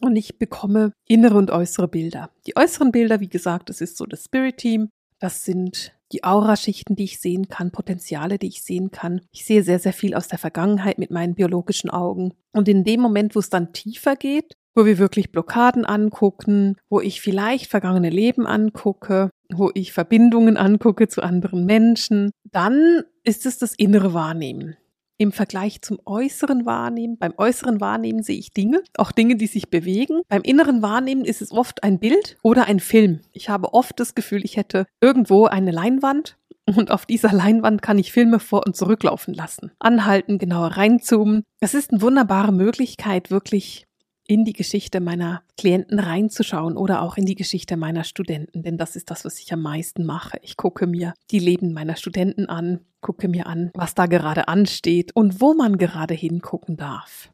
und 0.00 0.16
ich 0.16 0.38
bekomme 0.38 0.92
innere 1.06 1.36
und 1.36 1.50
äußere 1.50 1.88
Bilder. 1.88 2.30
Die 2.46 2.56
äußeren 2.56 2.92
Bilder, 2.92 3.20
wie 3.20 3.28
gesagt, 3.28 3.68
das 3.68 3.80
ist 3.80 3.96
so 3.96 4.04
das 4.04 4.24
Spirit 4.24 4.58
Team. 4.58 4.88
Das 5.18 5.44
sind 5.44 5.92
die 6.12 6.24
Auraschichten, 6.24 6.96
die 6.96 7.04
ich 7.04 7.20
sehen 7.20 7.48
kann, 7.48 7.70
Potenziale, 7.70 8.38
die 8.38 8.48
ich 8.48 8.62
sehen 8.62 8.90
kann. 8.90 9.22
Ich 9.30 9.44
sehe 9.44 9.62
sehr, 9.62 9.78
sehr 9.78 9.92
viel 9.92 10.14
aus 10.14 10.28
der 10.28 10.38
Vergangenheit 10.38 10.98
mit 10.98 11.10
meinen 11.10 11.34
biologischen 11.34 11.90
Augen. 11.90 12.34
Und 12.52 12.68
in 12.68 12.84
dem 12.84 13.00
Moment, 13.00 13.34
wo 13.34 13.38
es 13.38 13.48
dann 13.48 13.72
tiefer 13.72 14.16
geht, 14.16 14.54
wo 14.74 14.84
wir 14.84 14.98
wirklich 14.98 15.32
Blockaden 15.32 15.84
angucken, 15.84 16.76
wo 16.88 17.00
ich 17.00 17.20
vielleicht 17.20 17.70
vergangene 17.70 18.10
Leben 18.10 18.46
angucke, 18.46 19.30
wo 19.52 19.70
ich 19.74 19.92
Verbindungen 19.92 20.56
angucke 20.56 21.08
zu 21.08 21.22
anderen 21.22 21.66
Menschen, 21.66 22.30
dann 22.50 23.02
ist 23.22 23.46
es 23.46 23.58
das 23.58 23.74
innere 23.74 24.14
Wahrnehmen. 24.14 24.76
Im 25.22 25.30
Vergleich 25.30 25.82
zum 25.82 26.00
äußeren 26.04 26.66
Wahrnehmen, 26.66 27.16
beim 27.16 27.32
äußeren 27.36 27.80
Wahrnehmen 27.80 28.24
sehe 28.24 28.36
ich 28.36 28.52
Dinge, 28.52 28.82
auch 28.96 29.12
Dinge, 29.12 29.36
die 29.36 29.46
sich 29.46 29.70
bewegen. 29.70 30.22
Beim 30.28 30.42
inneren 30.42 30.82
Wahrnehmen 30.82 31.24
ist 31.24 31.40
es 31.40 31.52
oft 31.52 31.84
ein 31.84 32.00
Bild 32.00 32.38
oder 32.42 32.64
ein 32.64 32.80
Film. 32.80 33.20
Ich 33.30 33.48
habe 33.48 33.72
oft 33.72 34.00
das 34.00 34.16
Gefühl, 34.16 34.44
ich 34.44 34.56
hätte 34.56 34.84
irgendwo 35.00 35.44
eine 35.46 35.70
Leinwand 35.70 36.38
und 36.66 36.90
auf 36.90 37.06
dieser 37.06 37.32
Leinwand 37.32 37.82
kann 37.82 37.98
ich 37.98 38.10
Filme 38.10 38.40
vor 38.40 38.66
und 38.66 38.74
zurücklaufen 38.74 39.32
lassen. 39.32 39.70
Anhalten, 39.78 40.38
genauer 40.38 40.76
reinzoomen. 40.76 41.44
Es 41.60 41.74
ist 41.74 41.92
eine 41.92 42.02
wunderbare 42.02 42.50
Möglichkeit, 42.50 43.30
wirklich 43.30 43.86
in 44.26 44.44
die 44.44 44.52
Geschichte 44.52 45.00
meiner 45.00 45.42
Klienten 45.58 45.98
reinzuschauen 45.98 46.76
oder 46.76 47.02
auch 47.02 47.16
in 47.16 47.26
die 47.26 47.34
Geschichte 47.34 47.76
meiner 47.76 48.04
Studenten, 48.04 48.62
denn 48.62 48.78
das 48.78 48.96
ist 48.96 49.10
das, 49.10 49.24
was 49.24 49.38
ich 49.40 49.52
am 49.52 49.62
meisten 49.62 50.04
mache. 50.04 50.38
Ich 50.42 50.56
gucke 50.56 50.86
mir 50.86 51.14
die 51.30 51.38
Leben 51.38 51.72
meiner 51.72 51.96
Studenten 51.96 52.46
an, 52.46 52.80
gucke 53.00 53.28
mir 53.28 53.46
an, 53.46 53.70
was 53.74 53.94
da 53.94 54.06
gerade 54.06 54.48
ansteht 54.48 55.14
und 55.14 55.40
wo 55.40 55.54
man 55.54 55.76
gerade 55.76 56.14
hingucken 56.14 56.76
darf. 56.76 57.32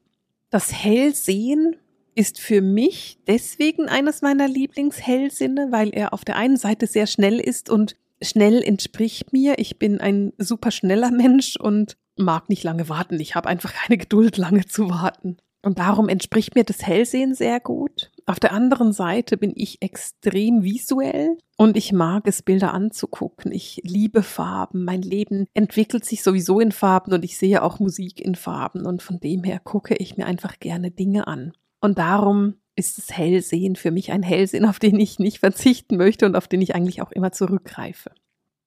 Das 0.50 0.73
Hellsehen 0.73 1.76
ist 2.14 2.40
für 2.40 2.62
mich 2.62 3.18
deswegen 3.26 3.88
eines 3.88 4.23
meiner 4.23 4.49
Lieblingshellsinne, 4.49 5.68
weil 5.71 5.90
er 5.90 6.12
auf 6.12 6.25
der 6.25 6.37
einen 6.37 6.57
Seite 6.57 6.87
sehr 6.87 7.07
schnell 7.07 7.38
ist 7.38 7.71
und 7.71 7.97
schnell 8.21 8.62
entspricht 8.62 9.33
mir. 9.33 9.59
Ich 9.59 9.78
bin 9.78 10.00
ein 10.00 10.33
super 10.38 10.71
schneller 10.71 11.11
Mensch 11.11 11.57
und 11.57 11.97
mag 12.16 12.49
nicht 12.49 12.64
lange 12.64 12.88
warten. 12.88 13.21
Ich 13.21 13.35
habe 13.35 13.49
einfach 13.49 13.73
keine 13.73 13.99
Geduld, 13.99 14.37
lange 14.37 14.66
zu 14.66 14.90
warten. 14.90 15.37
Und 15.62 15.78
darum 15.78 16.08
entspricht 16.08 16.54
mir 16.54 16.64
das 16.64 16.86
Hellsehen 16.86 17.34
sehr 17.34 17.58
gut. 17.58 18.12
Auf 18.26 18.38
der 18.38 18.52
anderen 18.52 18.92
Seite 18.92 19.36
bin 19.36 19.52
ich 19.56 19.82
extrem 19.82 20.62
visuell 20.62 21.36
und 21.56 21.76
ich 21.76 21.92
mag 21.92 22.28
es, 22.28 22.42
Bilder 22.42 22.72
anzugucken. 22.72 23.50
Ich 23.50 23.80
liebe 23.84 24.22
Farben. 24.22 24.84
Mein 24.84 25.02
Leben 25.02 25.46
entwickelt 25.54 26.04
sich 26.04 26.22
sowieso 26.22 26.60
in 26.60 26.70
Farben 26.70 27.12
und 27.12 27.24
ich 27.24 27.38
sehe 27.38 27.62
auch 27.62 27.80
Musik 27.80 28.20
in 28.20 28.36
Farben. 28.36 28.86
Und 28.86 29.02
von 29.02 29.18
dem 29.18 29.42
her 29.42 29.58
gucke 29.58 29.96
ich 29.96 30.16
mir 30.16 30.26
einfach 30.26 30.60
gerne 30.60 30.90
Dinge 30.90 31.26
an. 31.26 31.52
Und 31.80 31.98
darum 31.98 32.54
ist 32.76 32.98
das 32.98 33.10
Hellsehen 33.10 33.74
für 33.74 33.90
mich 33.90 34.12
ein 34.12 34.22
Hellsehen, 34.22 34.64
auf 34.64 34.78
den 34.78 35.00
ich 35.00 35.18
nicht 35.18 35.40
verzichten 35.40 35.96
möchte 35.96 36.26
und 36.26 36.36
auf 36.36 36.46
den 36.46 36.62
ich 36.62 36.76
eigentlich 36.76 37.02
auch 37.02 37.10
immer 37.10 37.32
zurückgreife. 37.32 38.12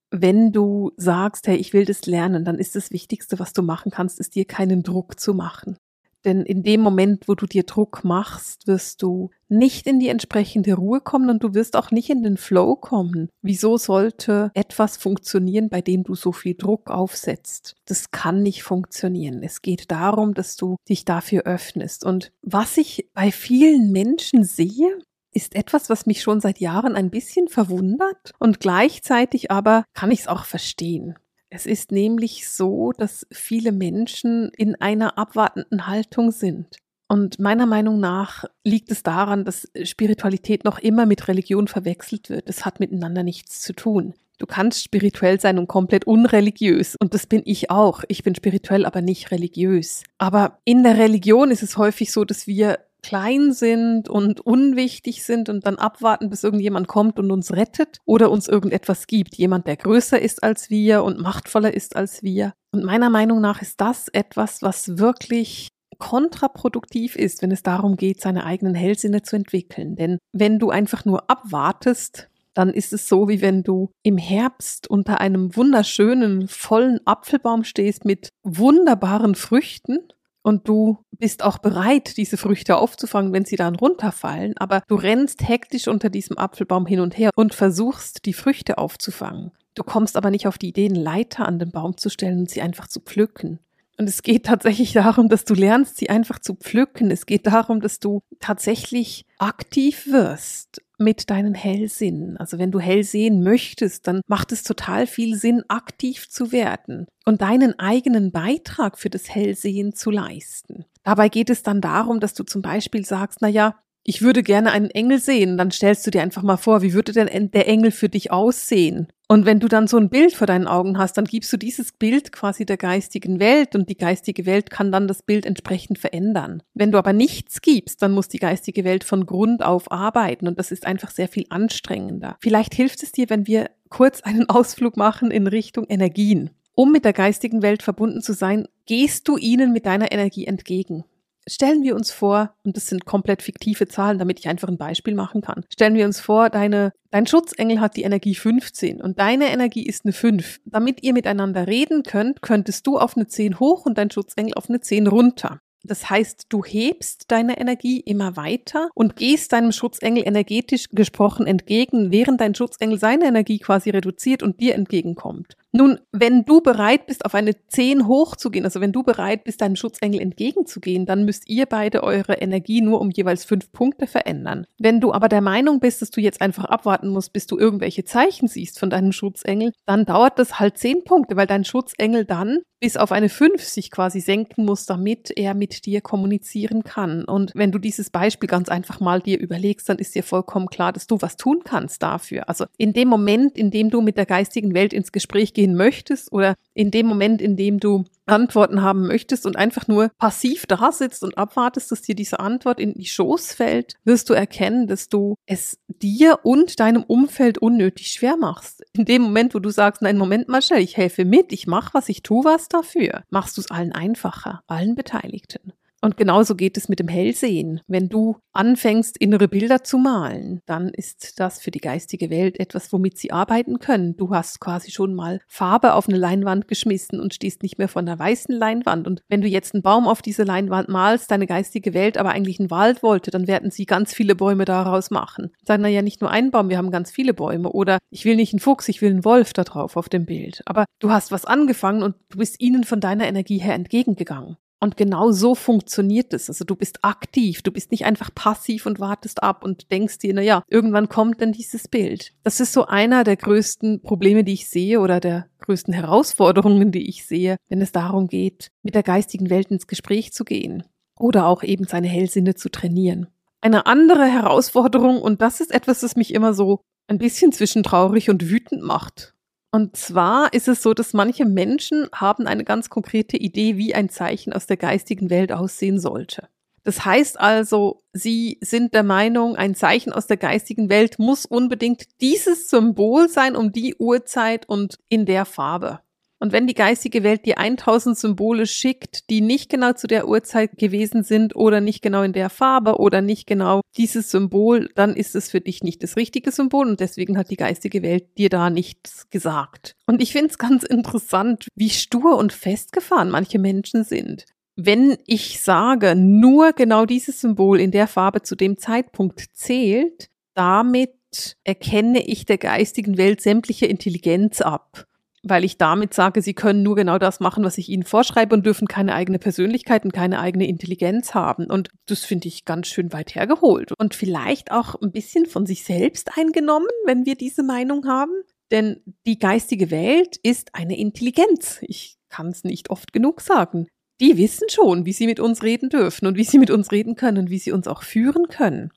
Wenn 0.10 0.52
du 0.52 0.92
sagst, 0.98 1.48
hey, 1.48 1.56
ich 1.56 1.72
will 1.72 1.86
das 1.86 2.06
lernen, 2.06 2.44
dann 2.44 2.60
ist 2.60 2.76
das 2.76 2.92
Wichtigste, 2.92 3.40
was 3.40 3.54
du 3.54 3.62
machen 3.62 3.92
kannst, 3.92 4.20
ist 4.20 4.36
dir 4.36 4.44
keinen 4.44 4.84
Druck 4.84 5.18
zu 5.18 5.34
machen. 5.34 5.78
Denn 6.26 6.44
in 6.44 6.64
dem 6.64 6.82
Moment, 6.82 7.28
wo 7.28 7.36
du 7.36 7.46
dir 7.46 7.64
Druck 7.64 8.04
machst, 8.04 8.68
wirst 8.68 9.02
du 9.02 9.32
nicht 9.50 9.88
in 9.88 10.00
die 10.00 10.08
entsprechende 10.08 10.76
Ruhe 10.76 11.02
kommen 11.02 11.30
und 11.30 11.44
du 11.44 11.54
wirst 11.54 11.76
auch 11.76 11.92
nicht 11.92 12.10
in 12.10 12.24
den 12.24 12.38
Flow 12.38 12.76
kommen. 12.76 13.30
Wieso 13.42 13.78
sollte 13.78 14.52
etwas 14.54 14.98
funktionieren, 14.98 15.70
bei 15.70 15.82
dem 15.82 16.04
du 16.04 16.16
so 16.16 16.32
viel 16.32 16.56
Druck 16.56 16.90
aufsetzt? 16.90 17.76
Das 17.86 18.12
kann 18.12 18.44
nicht 18.44 18.64
funktionieren. 18.64 19.44
Es 19.44 19.62
geht 19.62 19.92
darum, 19.92 20.34
dass 20.34 20.56
du 20.56 20.78
dich 20.88 21.06
dafür 21.06 21.44
öffnest. 21.44 22.06
Und 22.06 22.32
was 22.42 22.78
ich 22.78 23.10
bei 23.14 23.32
vielen 23.32 23.92
Menschen 23.92 24.44
sehe, 24.44 25.00
ist 25.34 25.56
etwas, 25.56 25.90
was 25.90 26.06
mich 26.06 26.22
schon 26.22 26.42
seit 26.42 26.60
Jahren 26.60 26.96
ein 26.96 27.10
bisschen 27.10 27.48
verwundert 27.48 28.34
und 28.40 28.60
gleichzeitig 28.60 29.50
aber 29.50 29.86
kann 29.94 30.12
ich 30.12 30.22
es 30.22 30.28
auch 30.28 30.46
verstehen. 30.46 31.16
Es 31.54 31.66
ist 31.66 31.92
nämlich 31.92 32.50
so, 32.50 32.94
dass 32.98 33.28
viele 33.30 33.74
Menschen 33.74 34.52
in 34.56 34.76
einer 34.76 35.18
abwartenden 35.18 35.86
Haltung 35.86 36.32
sind. 36.32 36.78
Und 37.10 37.40
meiner 37.40 37.66
Meinung 37.66 38.00
nach 38.00 38.46
liegt 38.64 38.90
es 38.90 39.04
daran, 39.04 39.44
dass 39.44 39.70
Spiritualität 39.84 40.64
noch 40.64 40.80
immer 40.80 41.06
mit 41.06 41.28
Religion 41.28 41.68
verwechselt 41.68 42.30
wird. 42.30 42.48
Es 42.48 42.64
hat 42.64 42.80
miteinander 42.80 43.24
nichts 43.24 43.60
zu 43.60 43.74
tun. 43.74 44.14
Du 44.38 44.46
kannst 44.46 44.82
spirituell 44.82 45.42
sein 45.42 45.60
und 45.60 45.68
komplett 45.68 46.08
unreligiös. 46.08 46.96
Und 46.96 47.14
das 47.14 47.28
bin 47.28 47.42
ich 47.44 47.70
auch. 47.70 48.06
Ich 48.08 48.24
bin 48.24 48.34
spirituell, 48.34 48.86
aber 48.86 49.02
nicht 49.02 49.32
religiös. 49.32 50.04
Aber 50.20 50.58
in 50.64 50.84
der 50.84 50.98
Religion 50.98 51.52
ist 51.52 51.64
es 51.64 51.76
häufig 51.76 52.14
so, 52.14 52.24
dass 52.24 52.48
wir 52.48 52.80
klein 53.02 53.52
sind 53.52 54.10
und 54.10 54.42
unwichtig 54.42 55.24
sind 55.24 55.50
und 55.50 55.66
dann 55.66 55.76
abwarten, 55.76 56.30
bis 56.30 56.44
irgendjemand 56.44 56.88
kommt 56.88 57.20
und 57.20 57.32
uns 57.32 57.52
rettet 57.54 58.00
oder 58.06 58.32
uns 58.32 58.48
irgendetwas 58.48 59.08
gibt. 59.08 59.36
Jemand, 59.36 59.68
der 59.68 59.78
größer 59.78 60.22
ist 60.22 60.44
als 60.44 60.70
wir 60.70 61.04
und 61.04 61.20
machtvoller 61.20 61.74
ist 61.74 61.96
als 61.96 62.24
wir. 62.24 62.54
Und 62.72 62.84
meiner 62.84 63.10
Meinung 63.10 63.42
nach 63.42 63.62
ist 63.62 63.82
das 63.82 64.08
etwas, 64.08 64.62
was 64.62 64.98
wirklich 64.98 65.70
kontraproduktiv 65.98 67.16
ist, 67.16 67.42
wenn 67.42 67.52
es 67.52 67.64
darum 67.64 67.96
geht, 67.96 68.22
seine 68.22 68.46
eigenen 68.46 68.76
Hellsinne 68.76 69.22
zu 69.22 69.36
entwickeln. 69.36 69.96
Denn 69.96 70.18
wenn 70.34 70.58
du 70.58 70.70
einfach 70.70 71.06
nur 71.06 71.30
abwartest, 71.30 72.28
dann 72.54 72.70
ist 72.70 72.92
es 72.92 73.08
so, 73.08 73.30
wie 73.30 73.42
wenn 73.42 73.64
du 73.64 73.92
im 74.04 74.18
Herbst 74.18 74.90
unter 74.90 75.22
einem 75.22 75.56
wunderschönen, 75.56 76.48
vollen 76.48 77.00
Apfelbaum 77.06 77.64
stehst 77.64 78.04
mit 78.04 78.30
wunderbaren 78.44 79.36
Früchten 79.36 80.00
und 80.42 80.68
du 80.68 81.00
bist 81.12 81.44
auch 81.44 81.60
bereit, 81.60 82.18
diese 82.18 82.38
Früchte 82.38 82.78
aufzufangen, 82.78 83.34
wenn 83.34 83.46
sie 83.46 83.56
dann 83.56 83.76
runterfallen, 83.76 84.58
aber 84.58 84.84
du 84.88 84.96
rennst 84.96 85.48
hektisch 85.48 85.88
unter 85.88 86.10
diesem 86.10 86.38
Apfelbaum 86.38 86.86
hin 86.86 87.00
und 87.00 87.18
her 87.18 87.32
und 87.36 87.54
versuchst, 87.54 88.26
die 88.26 88.34
Früchte 88.34 88.78
aufzufangen. 88.78 89.52
Du 89.76 89.84
kommst 89.84 90.18
aber 90.18 90.32
nicht 90.32 90.48
auf 90.48 90.58
die 90.58 90.70
Idee, 90.70 90.86
einen 90.86 90.96
Leiter 90.96 91.48
an 91.48 91.60
den 91.60 91.72
Baum 91.72 91.98
zu 91.98 92.10
stellen 92.10 92.40
und 92.40 92.50
sie 92.50 92.62
einfach 92.62 92.88
zu 92.88 93.00
pflücken. 93.00 93.60
Und 93.98 94.10
es 94.10 94.24
geht 94.24 94.48
tatsächlich 94.48 94.94
darum, 94.94 95.30
dass 95.30 95.46
du 95.46 95.54
lernst, 95.54 95.98
sie 95.98 96.10
einfach 96.10 96.40
zu 96.40 96.56
pflücken. 96.56 97.12
Es 97.12 97.28
geht 97.28 97.46
darum, 97.46 97.82
dass 97.82 98.00
du 98.00 98.22
tatsächlich 98.40 99.26
aktiv 99.38 100.08
wirst 100.08 100.82
mit 101.02 101.30
deinen 101.30 101.54
Hellsinnen. 101.54 102.38
Also 102.38 102.58
wenn 102.58 102.72
du 102.72 102.80
hell 102.80 103.04
sehen 103.04 103.44
möchtest, 103.44 104.08
dann 104.08 104.22
macht 104.28 104.52
es 104.52 104.64
total 104.64 105.08
viel 105.08 105.36
Sinn, 105.36 105.64
aktiv 105.68 106.30
zu 106.30 106.52
werden 106.52 107.08
und 107.26 107.42
deinen 107.42 107.78
eigenen 107.78 108.32
Beitrag 108.32 108.98
für 108.98 109.10
das 109.10 109.30
Hellsehen 109.30 109.94
zu 109.94 110.12
leisten. 110.12 110.86
Dabei 111.04 111.30
geht 111.30 111.50
es 111.50 111.64
dann 111.64 111.82
darum, 111.82 112.20
dass 112.20 112.34
du 112.34 112.44
zum 112.44 112.62
Beispiel 112.62 113.06
sagst, 113.06 113.40
na 113.42 113.48
ja, 113.48 113.76
ich 114.04 114.22
würde 114.22 114.44
gerne 114.44 114.72
einen 114.72 114.90
Engel 114.90 115.20
sehen. 115.20 115.58
Dann 115.58 115.72
stellst 115.72 116.06
du 116.08 116.12
dir 116.12 116.22
einfach 116.22 116.44
mal 116.44 116.58
vor, 116.58 116.82
wie 116.82 116.94
würde 116.94 117.12
denn 117.12 117.52
der 117.52 117.68
Engel 117.68 117.92
für 117.92 118.10
dich 118.10 118.32
aussehen? 118.32 119.08
Und 119.32 119.46
wenn 119.46 119.62
du 119.62 119.70
dann 119.70 119.88
so 119.88 119.96
ein 119.96 120.10
Bild 120.10 120.34
vor 120.34 120.46
deinen 120.46 120.68
Augen 120.68 120.98
hast, 120.98 121.18
dann 121.18 121.24
gibst 121.24 121.54
du 121.54 121.56
dieses 121.56 121.94
Bild 121.94 122.34
quasi 122.34 122.66
der 122.66 122.76
geistigen 122.76 123.40
Welt 123.40 123.76
und 123.78 123.88
die 123.88 123.96
geistige 123.96 124.46
Welt 124.46 124.70
kann 124.70 124.92
dann 124.92 125.08
das 125.08 125.24
Bild 125.24 125.46
entsprechend 125.46 126.00
verändern. 126.00 126.62
Wenn 126.74 126.92
du 126.92 126.98
aber 126.98 127.14
nichts 127.14 127.62
gibst, 127.62 128.02
dann 128.02 128.12
muss 128.12 128.28
die 128.28 128.40
geistige 128.40 128.84
Welt 128.84 129.06
von 129.06 129.26
Grund 129.26 129.64
auf 129.64 129.90
arbeiten 129.90 130.50
und 130.50 130.60
das 130.60 130.70
ist 130.74 130.86
einfach 130.86 131.12
sehr 131.12 131.30
viel 131.30 131.46
anstrengender. 131.48 132.36
Vielleicht 132.42 132.76
hilft 132.76 133.04
es 133.04 133.14
dir, 133.14 133.30
wenn 133.30 133.48
wir 133.48 133.70
kurz 133.88 134.20
einen 134.20 134.50
Ausflug 134.50 134.98
machen 134.98 135.32
in 135.32 135.48
Richtung 135.48 135.86
Energien. 135.88 136.50
Um 136.76 136.92
mit 136.92 137.06
der 137.06 137.14
geistigen 137.14 137.62
Welt 137.62 137.84
verbunden 137.84 138.22
zu 138.22 138.34
sein, 138.34 138.68
gehst 138.86 139.30
du 139.30 139.38
ihnen 139.38 139.72
mit 139.72 139.86
deiner 139.86 140.12
Energie 140.12 140.46
entgegen. 140.46 141.06
Stellen 141.48 141.84
wir 141.84 141.96
uns 141.96 142.12
vor, 142.12 142.54
und 142.64 142.78
das 142.78 142.88
sind 142.88 143.06
komplett 143.06 143.42
fiktive 143.42 143.88
Zahlen, 143.88 144.20
damit 144.20 144.40
ich 144.40 144.48
einfach 144.48 144.68
ein 144.68 144.78
Beispiel 144.78 145.16
machen 145.16 145.42
kann. 145.42 145.66
Stellen 145.74 145.96
wir 145.96 146.06
uns 146.06 146.20
vor, 146.20 146.50
deine, 146.50 146.94
dein 147.10 147.26
Schutzengel 147.26 147.80
hat 147.80 147.96
die 147.96 148.04
Energie 148.04 148.36
15 148.36 149.02
und 149.02 149.20
deine 149.20 149.52
Energie 149.52 149.86
ist 149.86 150.06
eine 150.06 150.14
5. 150.14 150.60
Damit 150.66 151.04
ihr 151.04 151.14
miteinander 151.14 151.68
reden 151.68 152.04
könnt, 152.04 152.42
könntest 152.42 152.86
du 152.86 152.98
auf 152.98 153.18
eine 153.18 153.28
10 153.28 153.60
hoch 153.60 153.86
und 153.86 153.98
dein 153.98 154.12
Schutzengel 154.12 154.54
auf 154.54 154.70
eine 154.70 154.82
10 154.82 155.08
runter. 155.08 155.60
Das 155.84 156.10
heißt, 156.10 156.46
du 156.50 156.64
hebst 156.64 157.26
deine 157.30 157.60
Energie 157.60 158.00
immer 158.00 158.36
weiter 158.38 158.90
und 158.94 159.16
gehst 159.16 159.52
deinem 159.52 159.72
Schutzengel 159.72 160.28
energetisch 160.28 160.90
gesprochen 160.92 161.48
entgegen, 161.48 162.12
während 162.12 162.40
dein 162.40 162.54
Schutzengel 162.54 163.00
seine 163.00 163.26
Energie 163.26 163.58
quasi 163.58 163.90
reduziert 163.90 164.44
und 164.44 164.60
dir 164.60 164.76
entgegenkommt. 164.76 165.56
Nun, 165.74 166.00
wenn 166.12 166.44
du 166.44 166.62
bereit 166.62 167.06
bist, 167.08 167.26
auf 167.26 167.34
eine 167.34 167.56
10 167.68 168.08
hochzugehen, 168.08 168.66
also 168.66 168.82
wenn 168.82 168.92
du 168.92 169.04
bereit 169.04 169.46
bist, 169.46 169.62
deinem 169.62 169.78
Schutzengel 169.78 170.20
entgegenzugehen, 170.20 171.06
dann 171.06 171.24
müsst 171.24 171.50
ihr 171.50 171.66
beide 171.66 172.04
eure 172.04 172.34
Energie 172.34 172.82
nur 172.82 173.00
um 173.00 173.10
jeweils 173.10 173.46
fünf 173.46 173.72
Punkte 173.72 174.06
verändern. 174.06 174.68
Wenn 174.78 175.00
du 175.00 175.14
aber 175.14 175.30
der 175.30 175.42
Meinung 175.42 175.80
bist, 175.80 176.02
dass 176.02 176.12
du 176.12 176.20
jetzt 176.20 176.42
einfach 176.42 176.66
abwarten 176.66 177.10
musst, 177.10 177.32
bis 177.32 177.48
du 177.48 177.58
irgendwelche 177.58 178.04
Zeichen 178.04 178.50
siehst 178.50 178.80
von 178.80 178.90
deinem 178.90 179.14
Schutzengel, 179.14 179.72
dann 179.86 180.06
dauert 180.06 180.40
das 180.40 180.60
halt 180.60 180.78
10 180.78 181.06
Punkte, 181.06 181.38
weil 181.38 181.48
dein 181.48 181.64
Schutzengel 181.64 182.26
dann 182.26 182.60
bis 182.82 182.98
auf 182.98 183.12
eine 183.12 183.30
5 183.30 183.64
sich 183.64 183.92
quasi 183.92 184.20
senken 184.20 184.66
muss, 184.66 184.88
damit 184.88 185.32
er 185.38 185.54
mit 185.54 185.86
dir 185.86 186.02
kommunizieren 186.02 186.84
kann. 186.84 187.24
Und 187.24 187.52
wenn 187.54 187.72
du 187.72 187.78
dieses 187.78 188.10
Beispiel 188.10 188.50
ganz 188.50 188.70
einfach 188.70 189.00
mal 189.00 189.22
dir 189.22 189.40
überlegst, 189.40 189.88
dann 189.88 190.00
ist 190.00 190.16
dir 190.16 190.24
vollkommen 190.24 190.68
klar, 190.68 190.92
dass 190.92 191.06
du 191.06 191.22
was 191.22 191.38
tun 191.38 191.62
kannst 191.64 192.02
dafür. 192.02 192.50
Also 192.50 192.66
in 192.78 192.92
dem 192.92 193.08
Moment, 193.08 193.56
in 193.56 193.70
dem 193.70 193.92
du 193.92 194.02
mit 194.02 194.18
der 194.18 194.26
geistigen 194.26 194.74
Welt 194.74 194.94
ins 194.94 195.12
Gespräch 195.12 195.54
gehen 195.62 195.76
möchtest 195.76 196.32
oder 196.32 196.56
in 196.74 196.90
dem 196.90 197.06
Moment, 197.06 197.40
in 197.40 197.56
dem 197.56 197.80
du 197.80 198.06
Antworten 198.26 198.82
haben 198.82 199.06
möchtest 199.06 199.46
und 199.46 199.58
einfach 199.58 199.88
nur 199.88 200.10
passiv 200.18 200.66
da 200.66 200.92
sitzt 200.92 201.24
und 201.24 201.38
abwartest, 201.38 201.92
dass 201.92 202.02
dir 202.02 202.16
diese 202.16 202.40
Antwort 202.40 202.80
in 202.80 202.96
die 202.96 203.06
Schoß 203.06 203.54
fällt, 203.54 203.94
wirst 204.04 204.30
du 204.30 204.34
erkennen, 204.34 204.88
dass 204.88 205.08
du 205.10 205.36
es 205.46 205.78
dir 205.88 206.40
und 206.44 206.80
deinem 206.80 207.04
Umfeld 207.04 207.60
unnötig 207.60 208.08
schwer 208.08 208.38
machst. 208.38 208.84
In 208.94 209.06
dem 209.06 209.22
Moment, 209.22 209.54
wo 209.54 209.60
du 209.60 209.70
sagst, 209.70 210.02
nein, 210.02 210.18
Moment 210.18 210.48
mal 210.48 210.64
schnell, 210.64 210.82
ich 210.82 210.98
helfe 210.98 211.26
mit, 211.26 211.54
ich 211.54 211.68
mache 211.68 211.94
was, 211.94 212.10
ich 212.10 212.24
tue 212.24 212.44
was 212.44 212.68
dafür, 212.68 213.24
machst 213.30 213.58
du 213.58 213.62
es 213.62 213.70
allen 213.70 213.92
einfacher, 213.92 214.64
allen 214.66 214.96
Beteiligten. 214.96 215.74
Und 216.02 216.18
genauso 216.18 216.56
geht 216.56 216.78
es 216.78 216.90
mit 216.90 217.00
dem 217.00 217.08
Hellsehen. 217.08 217.82
Wenn 217.88 218.10
du 218.10 218.38
anfängst, 218.54 219.18
innere 219.18 219.48
Bilder 219.48 219.84
zu 219.84 220.00
malen, 220.00 220.62
dann 220.66 220.90
ist 220.90 221.40
das 221.40 221.62
für 221.62 221.70
die 221.70 221.80
geistige 221.80 222.32
Welt 222.32 222.60
etwas, 222.60 222.92
womit 222.92 223.20
sie 223.20 223.32
arbeiten 223.32 223.80
können. 223.80 224.18
Du 224.18 224.34
hast 224.34 224.60
quasi 224.60 224.90
schon 224.90 225.14
mal 225.14 225.42
Farbe 225.48 225.94
auf 225.94 226.10
eine 226.10 226.18
Leinwand 226.18 226.68
geschmissen 226.68 227.20
und 227.20 227.36
stehst 227.36 227.62
nicht 227.62 227.78
mehr 227.78 227.88
vor 227.88 228.02
einer 228.02 228.18
weißen 228.18 228.54
Leinwand. 228.56 229.08
Und 229.08 229.22
wenn 229.30 229.42
du 229.42 229.48
jetzt 229.48 229.76
einen 229.76 229.84
Baum 229.84 230.08
auf 230.08 230.24
diese 230.24 230.44
Leinwand 230.44 230.90
malst, 230.90 231.30
deine 231.30 231.46
geistige 231.46 231.94
Welt 231.94 232.18
aber 232.18 232.32
eigentlich 232.32 232.60
einen 232.60 232.72
Wald 232.72 233.04
wollte, 233.04 233.30
dann 233.30 233.48
werden 233.48 233.70
sie 233.70 233.86
ganz 233.86 234.12
viele 234.12 234.34
Bäume 234.34 234.66
daraus 234.66 235.12
machen. 235.12 235.52
Sagen, 235.64 235.86
ja, 235.86 236.02
nicht 236.02 236.20
nur 236.20 236.32
einen 236.32 236.50
Baum, 236.50 236.70
wir 236.70 236.78
haben 236.78 236.92
ganz 236.92 237.12
viele 237.12 237.36
Bäume. 237.36 237.72
Oder 237.72 238.00
ich 238.10 238.26
will 238.26 238.36
nicht 238.36 238.54
einen 238.54 238.60
Fuchs, 238.60 238.90
ich 238.90 239.04
will 239.04 239.12
einen 239.12 239.24
Wolf 239.24 239.54
da 239.54 239.64
drauf 239.64 239.96
auf 239.96 240.10
dem 240.10 240.26
Bild. 240.26 240.64
Aber 240.66 240.86
du 241.00 241.12
hast 241.12 241.32
was 241.32 241.46
angefangen 241.46 242.02
und 242.02 242.16
du 242.30 242.40
bist 242.40 242.60
ihnen 242.60 242.86
von 242.86 243.00
deiner 243.00 243.28
Energie 243.28 243.60
her 243.60 243.76
entgegengegangen. 243.76 244.58
Und 244.84 244.98
genau 244.98 245.32
so 245.32 245.54
funktioniert 245.54 246.34
es. 246.34 246.50
Also 246.50 246.66
du 246.66 246.76
bist 246.76 247.06
aktiv, 247.06 247.62
du 247.62 247.72
bist 247.72 247.92
nicht 247.92 248.06
einfach 248.06 248.34
passiv 248.34 248.88
und 248.88 249.00
wartest 249.00 249.44
ab 249.44 249.64
und 249.64 249.92
denkst 249.92 250.18
dir, 250.18 250.34
na 250.34 250.42
ja, 250.42 250.64
irgendwann 250.68 251.08
kommt 251.08 251.40
dann 251.40 251.52
dieses 251.52 251.88
Bild. 251.88 252.34
Das 252.44 252.60
ist 252.60 252.74
so 252.74 252.88
einer 252.88 253.24
der 253.24 253.38
größten 253.38 254.02
Probleme, 254.02 254.44
die 254.44 254.54
ich 254.54 254.68
sehe 254.68 255.00
oder 255.00 255.20
der 255.20 255.46
größten 255.60 255.94
Herausforderungen, 255.94 256.92
die 256.92 257.08
ich 257.08 257.28
sehe, 257.28 257.58
wenn 257.70 257.80
es 257.80 257.92
darum 257.92 258.28
geht, 258.28 258.72
mit 258.82 258.96
der 258.96 259.04
geistigen 259.04 259.52
Welt 259.52 259.70
ins 259.70 259.86
Gespräch 259.86 260.34
zu 260.34 260.44
gehen 260.44 260.84
oder 261.20 261.46
auch 261.46 261.62
eben 261.62 261.86
seine 261.86 262.08
Hellsinne 262.08 262.56
zu 262.56 262.70
trainieren. 262.70 263.28
Eine 263.62 263.86
andere 263.86 264.26
Herausforderung, 264.26 265.22
und 265.22 265.44
das 265.44 265.62
ist 265.62 265.72
etwas, 265.72 266.00
das 266.00 266.16
mich 266.16 266.34
immer 266.34 266.56
so 266.56 266.82
ein 267.08 267.20
bisschen 267.20 267.52
zwischen 267.52 267.84
traurig 267.84 268.32
und 268.32 268.50
wütend 268.50 268.82
macht. 268.82 269.36
Und 269.72 269.96
zwar 269.96 270.54
ist 270.54 270.68
es 270.68 270.82
so, 270.84 270.94
dass 270.94 271.14
manche 271.14 271.46
Menschen 271.46 272.08
haben 272.14 272.46
eine 272.46 272.66
ganz 272.66 272.90
konkrete 272.90 273.38
Idee, 273.38 273.78
wie 273.78 273.96
ein 273.96 274.10
Zeichen 274.10 274.52
aus 274.52 274.68
der 274.68 274.78
geistigen 274.78 275.30
Welt 275.30 275.54
aussehen 275.54 276.00
sollte. 276.00 276.50
Das 276.84 277.06
heißt 277.06 277.40
also, 277.40 278.04
Sie 278.12 278.58
sind 278.62 278.94
der 278.94 279.04
Meinung, 279.04 279.56
ein 279.56 279.76
Zeichen 279.76 280.12
aus 280.12 280.28
der 280.28 280.38
geistigen 280.38 280.90
Welt 280.90 281.20
muss 281.20 281.46
unbedingt 281.46 282.06
dieses 282.22 282.70
Symbol 282.70 283.30
sein 283.30 283.56
um 283.56 283.72
die 283.72 283.96
Uhrzeit 283.96 284.68
und 284.68 284.98
in 285.08 285.26
der 285.26 285.46
Farbe. 285.46 286.02
Und 286.42 286.54
wenn 286.54 286.66
die 286.66 286.74
geistige 286.74 287.22
Welt 287.22 287.46
dir 287.46 287.60
1000 287.60 288.18
Symbole 288.18 288.66
schickt, 288.66 289.30
die 289.30 289.42
nicht 289.42 289.70
genau 289.70 289.94
zu 289.94 290.08
der 290.08 290.28
Uhrzeit 290.28 290.76
gewesen 290.76 291.22
sind 291.22 291.56
oder 291.56 291.82
nicht 291.82 292.02
genau 292.02 292.24
in 292.24 292.34
der 292.34 292.50
Farbe 292.50 293.00
oder 293.00 293.22
nicht 293.22 293.46
genau 293.46 293.82
dieses 293.96 294.32
Symbol, 294.32 294.90
dann 294.96 295.16
ist 295.16 295.36
es 295.36 295.52
für 295.52 295.62
dich 295.62 295.84
nicht 295.84 296.02
das 296.02 296.18
richtige 296.18 296.52
Symbol 296.52 296.90
und 296.90 297.00
deswegen 297.00 297.38
hat 297.38 297.52
die 297.52 297.58
geistige 297.58 298.02
Welt 298.02 298.40
dir 298.40 298.50
da 298.50 298.72
nichts 298.72 299.30
gesagt. 299.30 299.96
Und 300.08 300.20
ich 300.20 300.32
finde 300.32 300.48
es 300.48 300.58
ganz 300.58 300.82
interessant, 300.82 301.68
wie 301.76 301.92
stur 301.92 302.40
und 302.40 302.54
festgefahren 302.54 303.30
manche 303.30 303.60
Menschen 303.60 304.04
sind. 304.04 304.46
Wenn 304.76 305.18
ich 305.28 305.62
sage, 305.62 306.16
nur 306.16 306.74
genau 306.74 307.06
dieses 307.06 307.40
Symbol 307.40 307.80
in 307.80 307.92
der 307.92 308.08
Farbe 308.08 308.42
zu 308.42 308.56
dem 308.56 308.80
Zeitpunkt 308.80 309.46
zählt, 309.54 310.32
damit 310.56 311.58
erkenne 311.64 312.26
ich 312.26 312.48
der 312.48 312.58
geistigen 312.58 313.20
Welt 313.20 313.42
sämtliche 313.42 313.86
Intelligenz 313.86 314.60
ab 314.60 315.06
weil 315.44 315.64
ich 315.64 315.78
damit 315.78 316.14
sage, 316.14 316.42
sie 316.42 316.54
können 316.54 316.84
nur 316.84 316.96
genau 316.96 317.18
das 317.18 317.40
machen, 317.40 317.64
was 317.64 317.78
ich 317.78 317.90
ihnen 317.90 318.04
vorschreibe 318.04 318.56
und 318.56 318.66
dürfen 318.66 318.88
keine 318.88 319.16
eigene 319.16 319.40
Persönlichkeit 319.40 320.06
und 320.06 320.14
keine 320.14 320.40
eigene 320.40 320.68
Intelligenz 320.68 321.34
haben. 321.34 321.66
Und 321.66 321.90
das 322.06 322.24
finde 322.24 322.48
ich 322.48 322.66
ganz 322.66 322.88
schön 322.88 323.12
weit 323.12 323.34
hergeholt 323.34 323.92
und 323.98 324.14
vielleicht 324.14 324.72
auch 324.72 324.96
ein 325.02 325.12
bisschen 325.12 325.46
von 325.46 325.66
sich 325.66 325.84
selbst 325.84 326.38
eingenommen, 326.38 326.88
wenn 327.06 327.26
wir 327.26 327.36
diese 327.36 327.64
Meinung 327.64 328.06
haben. 328.08 328.34
Denn 328.72 329.02
die 329.26 329.40
geistige 329.40 329.92
Welt 329.92 330.38
ist 330.38 330.76
eine 330.76 330.98
Intelligenz. 330.98 331.80
Ich 331.82 332.18
kann 332.30 332.48
es 332.48 332.64
nicht 332.64 332.90
oft 332.90 333.12
genug 333.12 333.42
sagen. 333.42 333.88
Die 334.22 334.38
wissen 334.38 334.70
schon, 334.70 335.06
wie 335.06 335.14
sie 335.14 335.26
mit 335.26 335.40
uns 335.40 335.64
reden 335.64 335.90
dürfen 335.90 336.28
und 336.28 336.38
wie 336.38 336.44
sie 336.44 336.60
mit 336.60 336.70
uns 336.70 336.92
reden 336.92 337.16
können 337.16 337.40
und 337.40 337.50
wie 337.50 337.58
sie 337.58 337.72
uns 337.72 337.88
auch 337.88 338.04
führen 338.04 338.48
können. 338.48 338.92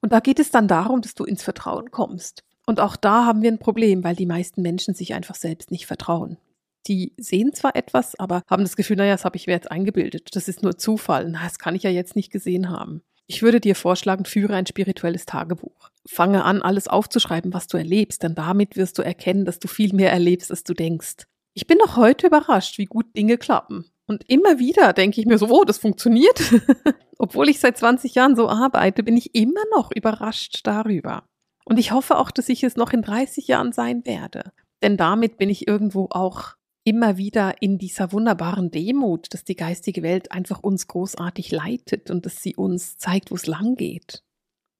Und 0.00 0.12
da 0.12 0.20
geht 0.20 0.40
es 0.40 0.50
dann 0.50 0.68
darum, 0.68 1.02
dass 1.02 1.14
du 1.14 1.24
ins 1.24 1.42
Vertrauen 1.42 1.90
kommst. 1.90 2.44
Und 2.66 2.80
auch 2.80 2.96
da 2.96 3.26
haben 3.26 3.42
wir 3.42 3.50
ein 3.50 3.58
Problem, 3.58 4.04
weil 4.04 4.16
die 4.16 4.26
meisten 4.26 4.62
Menschen 4.62 4.94
sich 4.94 5.14
einfach 5.14 5.34
selbst 5.34 5.70
nicht 5.70 5.86
vertrauen. 5.86 6.38
Die 6.86 7.12
sehen 7.16 7.52
zwar 7.54 7.76
etwas, 7.76 8.18
aber 8.18 8.42
haben 8.48 8.62
das 8.62 8.76
Gefühl, 8.76 8.96
naja, 8.96 9.12
das 9.12 9.24
habe 9.24 9.36
ich 9.36 9.46
mir 9.46 9.54
jetzt 9.54 9.70
eingebildet. 9.70 10.34
Das 10.34 10.48
ist 10.48 10.62
nur 10.62 10.76
Zufall. 10.76 11.30
Na, 11.30 11.44
das 11.44 11.58
kann 11.58 11.74
ich 11.74 11.82
ja 11.82 11.90
jetzt 11.90 12.16
nicht 12.16 12.30
gesehen 12.30 12.70
haben. 12.70 13.02
Ich 13.26 13.42
würde 13.42 13.60
dir 13.60 13.74
vorschlagen, 13.74 14.26
führe 14.26 14.54
ein 14.54 14.66
spirituelles 14.66 15.24
Tagebuch. 15.24 15.88
Fange 16.06 16.44
an, 16.44 16.60
alles 16.60 16.88
aufzuschreiben, 16.88 17.54
was 17.54 17.66
du 17.68 17.78
erlebst, 17.78 18.22
denn 18.22 18.34
damit 18.34 18.76
wirst 18.76 18.98
du 18.98 19.02
erkennen, 19.02 19.46
dass 19.46 19.58
du 19.58 19.68
viel 19.68 19.94
mehr 19.94 20.12
erlebst, 20.12 20.50
als 20.50 20.62
du 20.62 20.74
denkst. 20.74 21.24
Ich 21.54 21.66
bin 21.66 21.78
noch 21.78 21.96
heute 21.96 22.26
überrascht, 22.26 22.76
wie 22.76 22.84
gut 22.84 23.16
Dinge 23.16 23.38
klappen. 23.38 23.86
Und 24.06 24.28
immer 24.28 24.58
wieder 24.58 24.92
denke 24.92 25.20
ich 25.20 25.26
mir 25.26 25.38
so, 25.38 25.48
oh, 25.48 25.64
das 25.64 25.78
funktioniert. 25.78 26.52
Obwohl 27.18 27.48
ich 27.48 27.60
seit 27.60 27.78
20 27.78 28.14
Jahren 28.14 28.36
so 28.36 28.50
arbeite, 28.50 29.02
bin 29.02 29.16
ich 29.16 29.34
immer 29.34 29.62
noch 29.74 29.90
überrascht 29.94 30.60
darüber. 30.64 31.24
Und 31.64 31.78
ich 31.78 31.92
hoffe 31.92 32.18
auch, 32.18 32.30
dass 32.30 32.48
ich 32.48 32.62
es 32.62 32.76
noch 32.76 32.92
in 32.92 33.02
30 33.02 33.48
Jahren 33.48 33.72
sein 33.72 34.04
werde. 34.04 34.52
Denn 34.82 34.96
damit 34.96 35.38
bin 35.38 35.48
ich 35.48 35.66
irgendwo 35.66 36.08
auch 36.10 36.56
immer 36.84 37.16
wieder 37.16 37.62
in 37.62 37.78
dieser 37.78 38.12
wunderbaren 38.12 38.70
Demut, 38.70 39.32
dass 39.32 39.44
die 39.44 39.56
geistige 39.56 40.02
Welt 40.02 40.30
einfach 40.32 40.62
uns 40.62 40.86
großartig 40.86 41.50
leitet 41.50 42.10
und 42.10 42.26
dass 42.26 42.42
sie 42.42 42.54
uns 42.54 42.98
zeigt, 42.98 43.30
wo 43.30 43.36
es 43.36 43.46
lang 43.46 43.74
geht. 43.76 44.22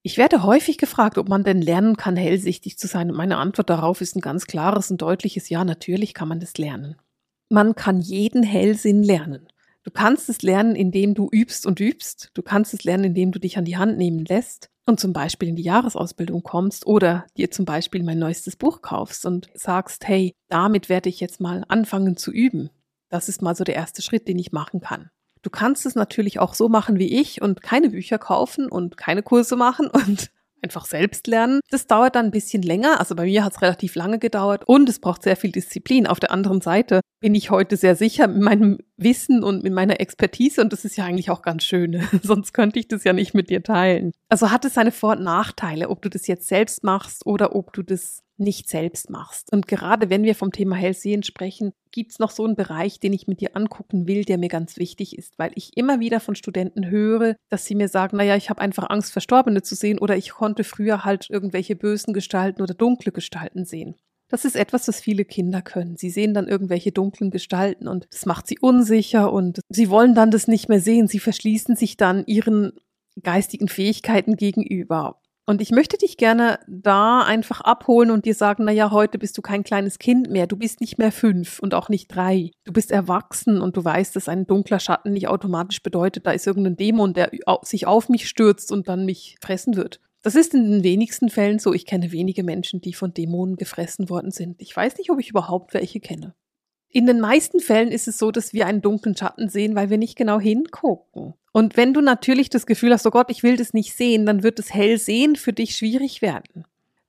Ich 0.03 0.19
werde 0.19 0.43
häufig 0.43 0.77
gefragt, 0.77 1.17
ob 1.17 1.29
man 1.29 1.43
denn 1.43 1.63
lernen 1.63 1.97
kann, 1.97 2.15
hellsichtig 2.15 2.77
zu 2.77 2.85
sein. 2.85 3.09
Und 3.09 3.17
meine 3.17 3.37
Antwort 3.37 3.71
darauf 3.71 4.01
ist 4.01 4.15
ein 4.15 4.21
ganz 4.21 4.45
klares 4.45 4.91
und 4.91 5.01
deutliches 5.01 5.49
Ja, 5.49 5.65
natürlich 5.65 6.13
kann 6.13 6.27
man 6.27 6.39
das 6.39 6.59
lernen. 6.59 6.95
Man 7.49 7.73
kann 7.73 8.01
jeden 8.01 8.43
Hellsinn 8.43 9.01
lernen. 9.01 9.47
Du 9.85 9.91
kannst 9.91 10.29
es 10.29 10.41
lernen, 10.41 10.75
indem 10.75 11.13
du 11.13 11.29
übst 11.31 11.67
und 11.67 11.79
übst. 11.79 12.31
Du 12.33 12.41
kannst 12.41 12.73
es 12.73 12.83
lernen, 12.83 13.03
indem 13.05 13.31
du 13.31 13.39
dich 13.39 13.55
an 13.59 13.65
die 13.65 13.77
Hand 13.77 13.99
nehmen 13.99 14.25
lässt 14.25 14.71
und 14.87 14.99
zum 14.99 15.13
Beispiel 15.13 15.47
in 15.47 15.55
die 15.55 15.63
Jahresausbildung 15.63 16.41
kommst 16.41 16.87
oder 16.87 17.27
dir 17.37 17.51
zum 17.51 17.65
Beispiel 17.65 18.01
mein 18.01 18.17
neuestes 18.17 18.55
Buch 18.55 18.81
kaufst 18.81 19.27
und 19.27 19.47
sagst, 19.53 20.07
hey, 20.07 20.33
damit 20.49 20.89
werde 20.89 21.09
ich 21.09 21.19
jetzt 21.19 21.39
mal 21.39 21.63
anfangen 21.67 22.17
zu 22.17 22.31
üben. 22.31 22.71
Das 23.09 23.29
ist 23.29 23.43
mal 23.43 23.55
so 23.55 23.63
der 23.63 23.75
erste 23.75 24.01
Schritt, 24.01 24.27
den 24.27 24.39
ich 24.39 24.51
machen 24.51 24.81
kann. 24.81 25.11
Du 25.43 25.51
kannst 25.51 25.85
es 25.85 25.93
natürlich 25.93 26.39
auch 26.39 26.55
so 26.55 26.67
machen 26.67 26.97
wie 26.97 27.19
ich 27.19 27.43
und 27.43 27.61
keine 27.61 27.91
Bücher 27.91 28.17
kaufen 28.17 28.67
und 28.67 28.97
keine 28.97 29.21
Kurse 29.21 29.55
machen 29.55 29.85
und 29.87 30.31
einfach 30.65 30.85
selbst 30.85 31.27
lernen. 31.27 31.59
Das 31.69 31.85
dauert 31.85 32.15
dann 32.15 32.25
ein 32.25 32.31
bisschen 32.31 32.63
länger. 32.63 32.99
Also 32.99 33.15
bei 33.15 33.25
mir 33.25 33.45
hat 33.45 33.53
es 33.53 33.61
relativ 33.61 33.95
lange 33.95 34.17
gedauert 34.17 34.63
und 34.65 34.89
es 34.89 34.99
braucht 34.99 35.21
sehr 35.21 35.35
viel 35.35 35.51
Disziplin. 35.51 36.07
Auf 36.07 36.19
der 36.19 36.31
anderen 36.31 36.59
Seite 36.59 37.01
bin 37.21 37.35
ich 37.35 37.51
heute 37.51 37.77
sehr 37.77 37.95
sicher 37.95 38.27
mit 38.27 38.41
meinem 38.41 38.79
Wissen 38.97 39.43
und 39.43 39.63
mit 39.63 39.73
meiner 39.73 39.99
Expertise 39.99 40.61
und 40.61 40.73
das 40.73 40.85
ist 40.85 40.97
ja 40.97 41.05
eigentlich 41.05 41.29
auch 41.29 41.43
ganz 41.43 41.63
schön. 41.63 42.01
Sonst 42.23 42.53
könnte 42.53 42.79
ich 42.79 42.87
das 42.87 43.03
ja 43.03 43.13
nicht 43.13 43.33
mit 43.35 43.49
dir 43.49 43.61
teilen. 43.61 44.11
Also 44.27 44.49
hat 44.49 44.65
es 44.65 44.73
seine 44.73 44.91
Vor- 44.91 45.17
und 45.17 45.23
Nachteile, 45.23 45.89
ob 45.89 46.01
du 46.01 46.09
das 46.09 46.25
jetzt 46.25 46.47
selbst 46.47 46.83
machst 46.83 47.25
oder 47.25 47.55
ob 47.55 47.71
du 47.73 47.83
das 47.83 48.21
nicht 48.37 48.69
selbst 48.69 49.09
machst. 49.09 49.51
Und 49.51 49.67
gerade 49.67 50.09
wenn 50.09 50.23
wir 50.23 50.35
vom 50.35 50.51
Thema 50.51 50.75
Hellsehen 50.75 51.23
sprechen, 51.23 51.71
gibt 51.91 52.11
es 52.11 52.19
noch 52.19 52.31
so 52.31 52.43
einen 52.43 52.55
Bereich, 52.55 52.99
den 52.99 53.13
ich 53.13 53.27
mit 53.27 53.39
dir 53.39 53.55
angucken 53.55 54.07
will, 54.07 54.25
der 54.25 54.37
mir 54.37 54.49
ganz 54.49 54.77
wichtig 54.77 55.17
ist, 55.17 55.39
weil 55.39 55.51
ich 55.55 55.77
immer 55.77 55.99
wieder 55.99 56.19
von 56.19 56.35
Studenten 56.35 56.89
höre, 56.89 57.35
dass 57.49 57.65
sie 57.65 57.75
mir 57.75 57.87
sagen, 57.87 58.17
naja, 58.17 58.35
ich 58.35 58.49
habe 58.49 58.61
einfach 58.61 58.89
Angst, 58.89 59.13
Verstorbene 59.13 59.61
zu 59.61 59.75
sehen 59.75 59.99
oder 59.99 60.17
ich 60.17 60.31
konnte 60.31 60.63
früher 60.63 61.05
halt 61.05 61.29
irgendwelche 61.29 61.75
bösen 61.75 62.13
Gestalten 62.13 62.61
oder 62.61 62.73
dunkle 62.73 63.11
Gestalten 63.11 63.65
sehen. 63.65 63.95
Das 64.27 64.43
ist 64.43 64.55
etwas, 64.55 64.87
was 64.87 64.99
viele 64.99 65.23
Kinder 65.23 65.61
können. 65.61 65.97
Sie 65.97 66.09
sehen 66.09 66.33
dann 66.33 66.47
irgendwelche 66.47 66.91
dunklen 66.91 67.29
Gestalten 67.29 67.87
und 67.87 68.07
das 68.11 68.25
macht 68.25 68.47
sie 68.47 68.57
unsicher 68.59 69.31
und 69.31 69.59
sie 69.69 69.89
wollen 69.89 70.15
dann 70.15 70.31
das 70.31 70.47
nicht 70.47 70.67
mehr 70.67 70.79
sehen. 70.79 71.07
Sie 71.07 71.19
verschließen 71.19 71.75
sich 71.75 71.95
dann 71.95 72.25
ihren 72.25 72.73
geistigen 73.21 73.67
Fähigkeiten 73.67 74.35
gegenüber. 74.35 75.21
Und 75.47 75.61
ich 75.61 75.69
möchte 75.69 75.97
dich 75.97 76.17
gerne 76.17 76.59
da 76.67 77.21
einfach 77.21 77.61
abholen 77.61 78.09
und 78.09 78.25
dir 78.25 78.33
sagen, 78.33 78.63
na 78.65 78.71
ja, 78.71 78.89
heute 78.89 79.19
bist 79.19 79.37
du 79.37 79.43
kein 79.43 79.63
kleines 79.63 79.99
Kind 79.99 80.29
mehr. 80.29 80.47
Du 80.47 80.57
bist 80.57 80.81
nicht 80.81 80.97
mehr 80.97 81.11
fünf 81.11 81.59
und 81.59 81.75
auch 81.75 81.87
nicht 81.87 82.07
drei. 82.07 82.49
Du 82.63 82.73
bist 82.73 82.91
erwachsen 82.91 83.61
und 83.61 83.77
du 83.77 83.83
weißt, 83.83 84.15
dass 84.15 84.27
ein 84.27 84.47
dunkler 84.47 84.79
Schatten 84.79 85.13
nicht 85.13 85.27
automatisch 85.27 85.83
bedeutet, 85.83 86.25
da 86.25 86.31
ist 86.31 86.47
irgendein 86.47 86.77
Dämon, 86.77 87.13
der 87.13 87.29
sich 87.61 87.85
auf 87.85 88.09
mich 88.09 88.27
stürzt 88.27 88.71
und 88.71 88.87
dann 88.87 89.05
mich 89.05 89.37
fressen 89.39 89.75
wird. 89.75 89.99
Das 90.23 90.33
ist 90.33 90.55
in 90.55 90.71
den 90.71 90.83
wenigsten 90.83 91.29
Fällen 91.29 91.59
so. 91.59 91.71
Ich 91.73 91.85
kenne 91.85 92.11
wenige 92.11 92.43
Menschen, 92.43 92.81
die 92.81 92.93
von 92.93 93.13
Dämonen 93.13 93.57
gefressen 93.57 94.09
worden 94.09 94.31
sind. 94.31 94.59
Ich 94.59 94.75
weiß 94.75 94.97
nicht, 94.97 95.11
ob 95.11 95.19
ich 95.19 95.29
überhaupt 95.29 95.75
welche 95.75 95.99
kenne. 95.99 96.33
In 96.95 97.07
den 97.07 97.19
meisten 97.19 97.59
Fällen 97.59 97.91
ist 97.91 98.07
es 98.07 98.17
so, 98.17 98.31
dass 98.31 98.53
wir 98.53 98.67
einen 98.67 98.81
dunklen 98.81 99.17
Schatten 99.17 99.49
sehen, 99.49 99.75
weil 99.75 99.89
wir 99.89 99.97
nicht 99.97 100.15
genau 100.15 100.39
hingucken. 100.39 101.33
Und 101.51 101.75
wenn 101.75 101.93
du 101.93 101.99
natürlich 101.99 102.49
das 102.49 102.65
Gefühl 102.65 102.93
hast, 102.93 103.05
oh 103.05 103.09
Gott, 103.09 103.29
ich 103.29 103.43
will 103.43 103.57
das 103.57 103.73
nicht 103.73 103.93
sehen, 103.93 104.25
dann 104.25 104.43
wird 104.43 104.59
das 104.59 104.73
Hellsehen 104.73 105.35
für 105.35 105.51
dich 105.51 105.75
schwierig 105.75 106.21
werden. 106.21 106.63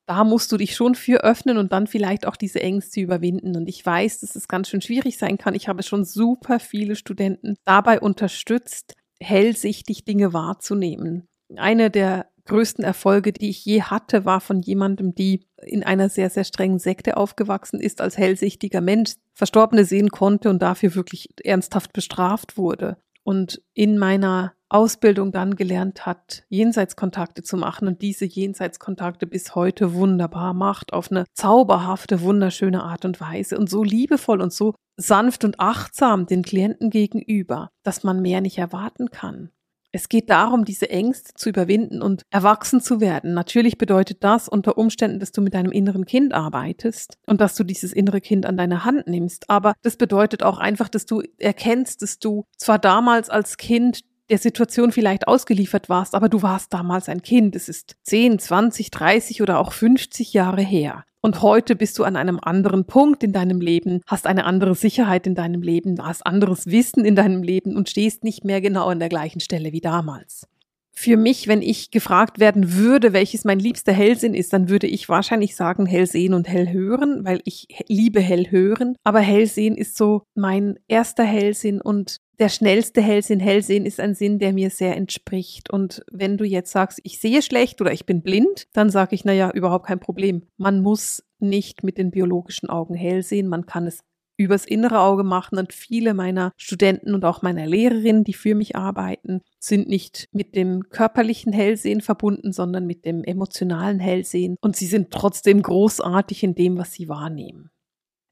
Da 0.05 0.25
musst 0.25 0.51
du 0.51 0.57
dich 0.57 0.75
schon 0.75 0.97
für 0.97 1.23
öffnen 1.23 1.57
und 1.57 1.71
dann 1.71 1.87
vielleicht 1.87 2.27
auch 2.27 2.35
diese 2.35 2.61
Ängste 2.61 3.01
überwinden. 3.01 3.57
Und 3.57 3.69
ich 3.69 3.87
weiß, 3.87 4.19
dass 4.19 4.35
es 4.35 4.49
ganz 4.49 4.69
schön 4.69 4.81
schwierig 4.81 5.19
sein 5.19 5.39
kann. 5.39 5.55
Ich 5.55 5.69
habe 5.69 5.85
schon 5.85 6.05
super 6.05 6.59
viele 6.59 6.97
Studenten 6.97 7.55
dabei 7.65 8.01
unterstützt, 8.01 8.95
hellsichtig 9.21 10.05
Dinge 10.05 10.33
wahrzunehmen. 10.33 11.29
Eine 11.55 11.93
der 11.93 12.27
größten 12.47 12.83
Erfolge, 12.83 13.33
die 13.33 13.51
ich 13.51 13.65
je 13.65 13.83
hatte, 13.83 14.25
war 14.25 14.41
von 14.41 14.63
jemandem, 14.63 15.15
die 15.15 15.47
in 15.63 15.85
einer 15.85 16.09
sehr, 16.09 16.29
sehr 16.31 16.45
strengen 16.45 16.81
Sekte 16.81 17.17
aufgewachsen 17.17 17.79
ist, 17.79 18.01
als 18.01 18.19
hellsichtiger 18.19 18.81
Mensch, 18.81 19.15
Verstorbene 19.37 19.85
sehen 19.85 20.09
konnte 20.09 20.49
und 20.49 20.63
dafür 20.63 20.95
wirklich 20.95 21.29
ernsthaft 21.45 21.93
bestraft 21.93 22.57
wurde. 22.57 22.97
Und 23.23 23.61
in 23.75 23.99
meiner 23.99 24.55
Ausbildung 24.71 25.31
dann 25.31 25.57
gelernt 25.57 26.07
hat, 26.07 26.45
Jenseitskontakte 26.49 27.43
zu 27.43 27.57
machen 27.59 27.87
und 27.87 28.01
diese 28.01 28.25
Jenseitskontakte 28.25 29.27
bis 29.27 29.55
heute 29.55 29.93
wunderbar 29.93 30.55
macht, 30.55 30.93
auf 30.93 31.11
eine 31.11 31.25
zauberhafte, 31.35 32.23
wunderschöne 32.23 32.83
Art 32.83 33.05
und 33.05 33.21
Weise 33.21 33.59
und 33.59 33.69
so 33.69 33.85
liebevoll 33.85 34.41
und 34.41 34.53
so 34.53 34.75
sanft 34.97 35.45
und 35.45 35.61
achtsam 35.61 36.27
den 36.27 36.43
Klienten 36.43 36.89
gegenüber, 36.89 37.69
dass 37.83 38.05
man 38.05 38.23
mehr 38.23 38.41
nicht 38.41 38.57
erwarten 38.57 39.11
kann. 39.11 39.51
Es 39.97 40.11
geht 40.11 40.29
darum, 40.29 40.67
diese 40.67 40.91
Ängste 40.91 41.33
zu 41.33 41.49
überwinden 41.49 42.03
und 42.03 42.21
erwachsen 42.29 42.83
zu 42.83 43.01
werden. 43.01 43.33
Natürlich 43.33 43.79
bedeutet 43.79 44.23
das 44.23 44.47
unter 44.47 44.77
Umständen, 44.77 45.21
dass 45.21 45.33
du 45.33 45.41
mit 45.41 45.55
deinem 45.55 45.73
inneren 45.73 46.05
Kind 46.05 46.35
arbeitest 46.35 47.17
und 47.25 47.41
dass 47.41 47.55
du 47.55 47.65
dieses 47.65 47.95
innere 47.95 48.21
Kind 48.21 48.45
an 48.45 48.59
deine 48.59 48.85
Hand 48.85 49.07
nimmst. 49.07 49.49
Aber 49.49 49.73
das 49.81 49.97
bedeutet 49.97 50.43
auch 50.43 50.59
einfach, 50.59 50.91
dass 50.91 51.07
du 51.07 51.23
erkennst, 51.39 52.03
dass 52.03 52.19
du 52.19 52.45
zwar 52.59 52.79
damals 52.79 53.31
als 53.31 53.57
Kind 53.57 54.01
der 54.29 54.37
Situation 54.37 54.93
vielleicht 54.93 55.29
ausgeliefert 55.29 55.89
warst, 55.89 56.15
aber 56.15 56.29
du 56.29 56.43
warst 56.43 56.75
damals 56.75 57.09
ein 57.09 57.23
Kind. 57.23 57.57
Es 57.57 57.71
ist 57.71 57.97
10, 58.03 58.39
20, 58.39 58.91
30 58.91 59.41
oder 59.41 59.59
auch 59.59 59.73
50 59.73 60.35
Jahre 60.35 60.61
her. 60.61 61.05
Und 61.27 61.43
heute 61.43 61.75
bist 61.75 61.99
du 61.99 62.05
an 62.05 62.15
einem 62.15 62.39
anderen 62.41 62.85
Punkt 62.85 63.25
in 63.25 63.33
deinem 63.33 63.61
Leben, 63.61 64.01
hast 64.07 64.29
eine 64.29 64.45
andere 64.45 64.77
Sicherheit 64.77 65.27
in 65.27 65.35
deinem 65.35 65.61
Leben, 65.61 66.01
hast 66.01 66.25
anderes 66.25 66.67
Wissen 66.67 67.05
in 67.05 67.17
deinem 67.17 67.43
Leben 67.43 67.75
und 67.75 67.89
stehst 67.91 68.23
nicht 68.23 68.45
mehr 68.45 68.61
genau 68.61 68.87
an 68.87 69.01
der 69.01 69.09
gleichen 69.09 69.41
Stelle 69.41 69.73
wie 69.73 69.81
damals. 69.81 70.47
Für 70.93 71.17
mich, 71.17 71.49
wenn 71.49 71.63
ich 71.63 71.91
gefragt 71.91 72.39
werden 72.39 72.75
würde, 72.75 73.13
welches 73.13 73.43
mein 73.43 73.59
liebster 73.59 73.93
Hellsinn 73.93 74.35
ist, 74.35 74.53
dann 74.53 74.69
würde 74.69 74.87
ich 74.87 75.09
wahrscheinlich 75.09 75.57
sagen 75.57 75.85
Hellsehen 75.85 76.33
und 76.33 76.47
Hellhören, 76.47 77.25
weil 77.25 77.41
ich 77.43 77.67
liebe 77.89 78.21
Hellhören. 78.21 78.95
Aber 79.03 79.19
Hellsehen 79.19 79.77
ist 79.77 79.97
so 79.97 80.23
mein 80.37 80.79
erster 80.87 81.25
Hellsinn 81.25 81.81
und 81.81 82.19
der 82.39 82.49
schnellste 82.49 83.01
Hellsinn. 83.01 83.41
Hellsehen 83.41 83.87
ist 83.87 84.01
ein 84.01 84.15
Sinn, 84.15 84.39
der 84.39 84.53
mir 84.53 84.71
sehr 84.71 84.97
entspricht. 84.97 85.71
Und 85.71 86.05
wenn 86.11 86.37
du 86.37 86.45
jetzt 86.45 86.73
sagst, 86.73 87.01
ich 87.03 87.19
sehe 87.19 87.43
schlecht 87.43 87.81
oder 87.81 87.93
ich 87.93 88.07
bin 88.07 88.23
blind, 88.23 88.69
dann 88.73 88.91
sage 88.91 89.15
ich, 89.15 89.25
naja, 89.25 89.51
überhaupt 89.51 89.87
kein 89.87 90.01
Problem. 90.01 90.43
Man 90.57 90.83
muss 90.83 91.25
nicht 91.39 91.85
mit 91.85 91.99
den 91.99 92.11
biologischen 92.11 92.69
Augen 92.69 92.95
hell 92.95 93.23
sehen. 93.23 93.49
Man 93.49 93.67
kann 93.67 93.87
es 93.87 94.01
übers 94.37 94.67
innere 94.67 95.01
Auge 95.01 95.25
machen 95.25 95.59
und 95.59 95.73
viele 95.73 96.15
meiner 96.15 96.53
Studenten 96.57 97.15
und 97.15 97.25
auch 97.25 97.43
meiner 97.43 97.67
Lehrerinnen, 97.67 98.25
die 98.25 98.35
für 98.35 98.55
mich 98.55 98.77
arbeiten, 98.77 99.41
sind 99.59 99.89
nicht 99.89 100.29
mit 100.33 100.55
dem 100.55 100.89
körperlichen 100.91 101.53
Hellsehen 101.53 102.01
verbunden, 102.01 102.53
sondern 102.53 102.87
mit 102.87 103.05
dem 103.07 103.25
emotionalen 103.25 103.99
Hellsehen 103.99 104.57
und 104.61 104.77
sie 104.77 104.87
sind 104.87 105.11
trotzdem 105.11 105.63
großartig 105.63 106.43
in 106.43 106.55
dem, 106.55 106.77
was 106.77 106.93
sie 106.93 107.09
wahrnehmen. 107.09 107.71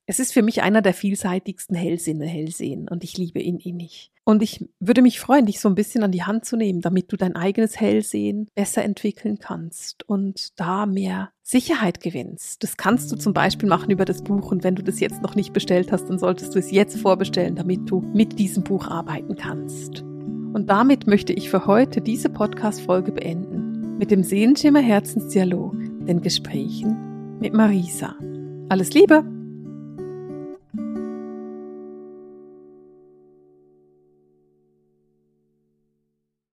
Es 0.06 0.18
ist 0.18 0.34
für 0.34 0.42
mich 0.42 0.62
einer 0.62 0.82
der 0.82 0.92
vielseitigsten 0.92 1.74
Hellsinne, 1.74 2.26
Hellsehen, 2.26 2.88
und 2.88 3.04
ich 3.04 3.16
liebe 3.16 3.40
ihn 3.40 3.56
innig. 3.56 4.10
Und 4.24 4.42
ich 4.42 4.64
würde 4.78 5.02
mich 5.02 5.18
freuen, 5.18 5.46
dich 5.46 5.60
so 5.60 5.68
ein 5.68 5.74
bisschen 5.74 6.02
an 6.02 6.12
die 6.12 6.24
Hand 6.24 6.44
zu 6.44 6.56
nehmen, 6.56 6.82
damit 6.82 7.10
du 7.12 7.16
dein 7.16 7.36
eigenes 7.36 7.80
Hellsehen 7.80 8.48
besser 8.54 8.82
entwickeln 8.82 9.38
kannst 9.38 10.06
und 10.08 10.58
da 10.58 10.86
mehr 10.86 11.30
Sicherheit 11.42 12.00
gewinnst. 12.00 12.62
Das 12.62 12.76
kannst 12.76 13.12
du 13.12 13.16
zum 13.16 13.32
Beispiel 13.32 13.68
machen 13.68 13.90
über 13.90 14.04
das 14.04 14.22
Buch 14.22 14.50
und 14.50 14.62
wenn 14.62 14.76
du 14.76 14.82
das 14.82 15.00
jetzt 15.00 15.22
noch 15.22 15.34
nicht 15.34 15.52
bestellt 15.52 15.92
hast, 15.92 16.08
dann 16.08 16.18
solltest 16.18 16.54
du 16.54 16.58
es 16.58 16.70
jetzt 16.70 16.98
vorbestellen, 16.98 17.56
damit 17.56 17.90
du 17.90 18.00
mit 18.00 18.38
diesem 18.38 18.62
Buch 18.62 18.88
arbeiten 18.88 19.36
kannst. 19.36 20.02
Und 20.02 20.68
damit 20.68 21.06
möchte 21.06 21.32
ich 21.32 21.50
für 21.50 21.66
heute 21.66 22.00
diese 22.00 22.28
Podcast-Folge 22.28 23.12
beenden. 23.12 23.98
Mit 23.98 24.10
dem 24.10 24.22
Seelenschimmer 24.22 24.80
Herzensdialog, 24.80 25.74
den 26.06 26.20
Gesprächen 26.20 27.38
mit 27.40 27.52
Marisa. 27.52 28.16
Alles 28.68 28.92
Liebe! 28.94 29.43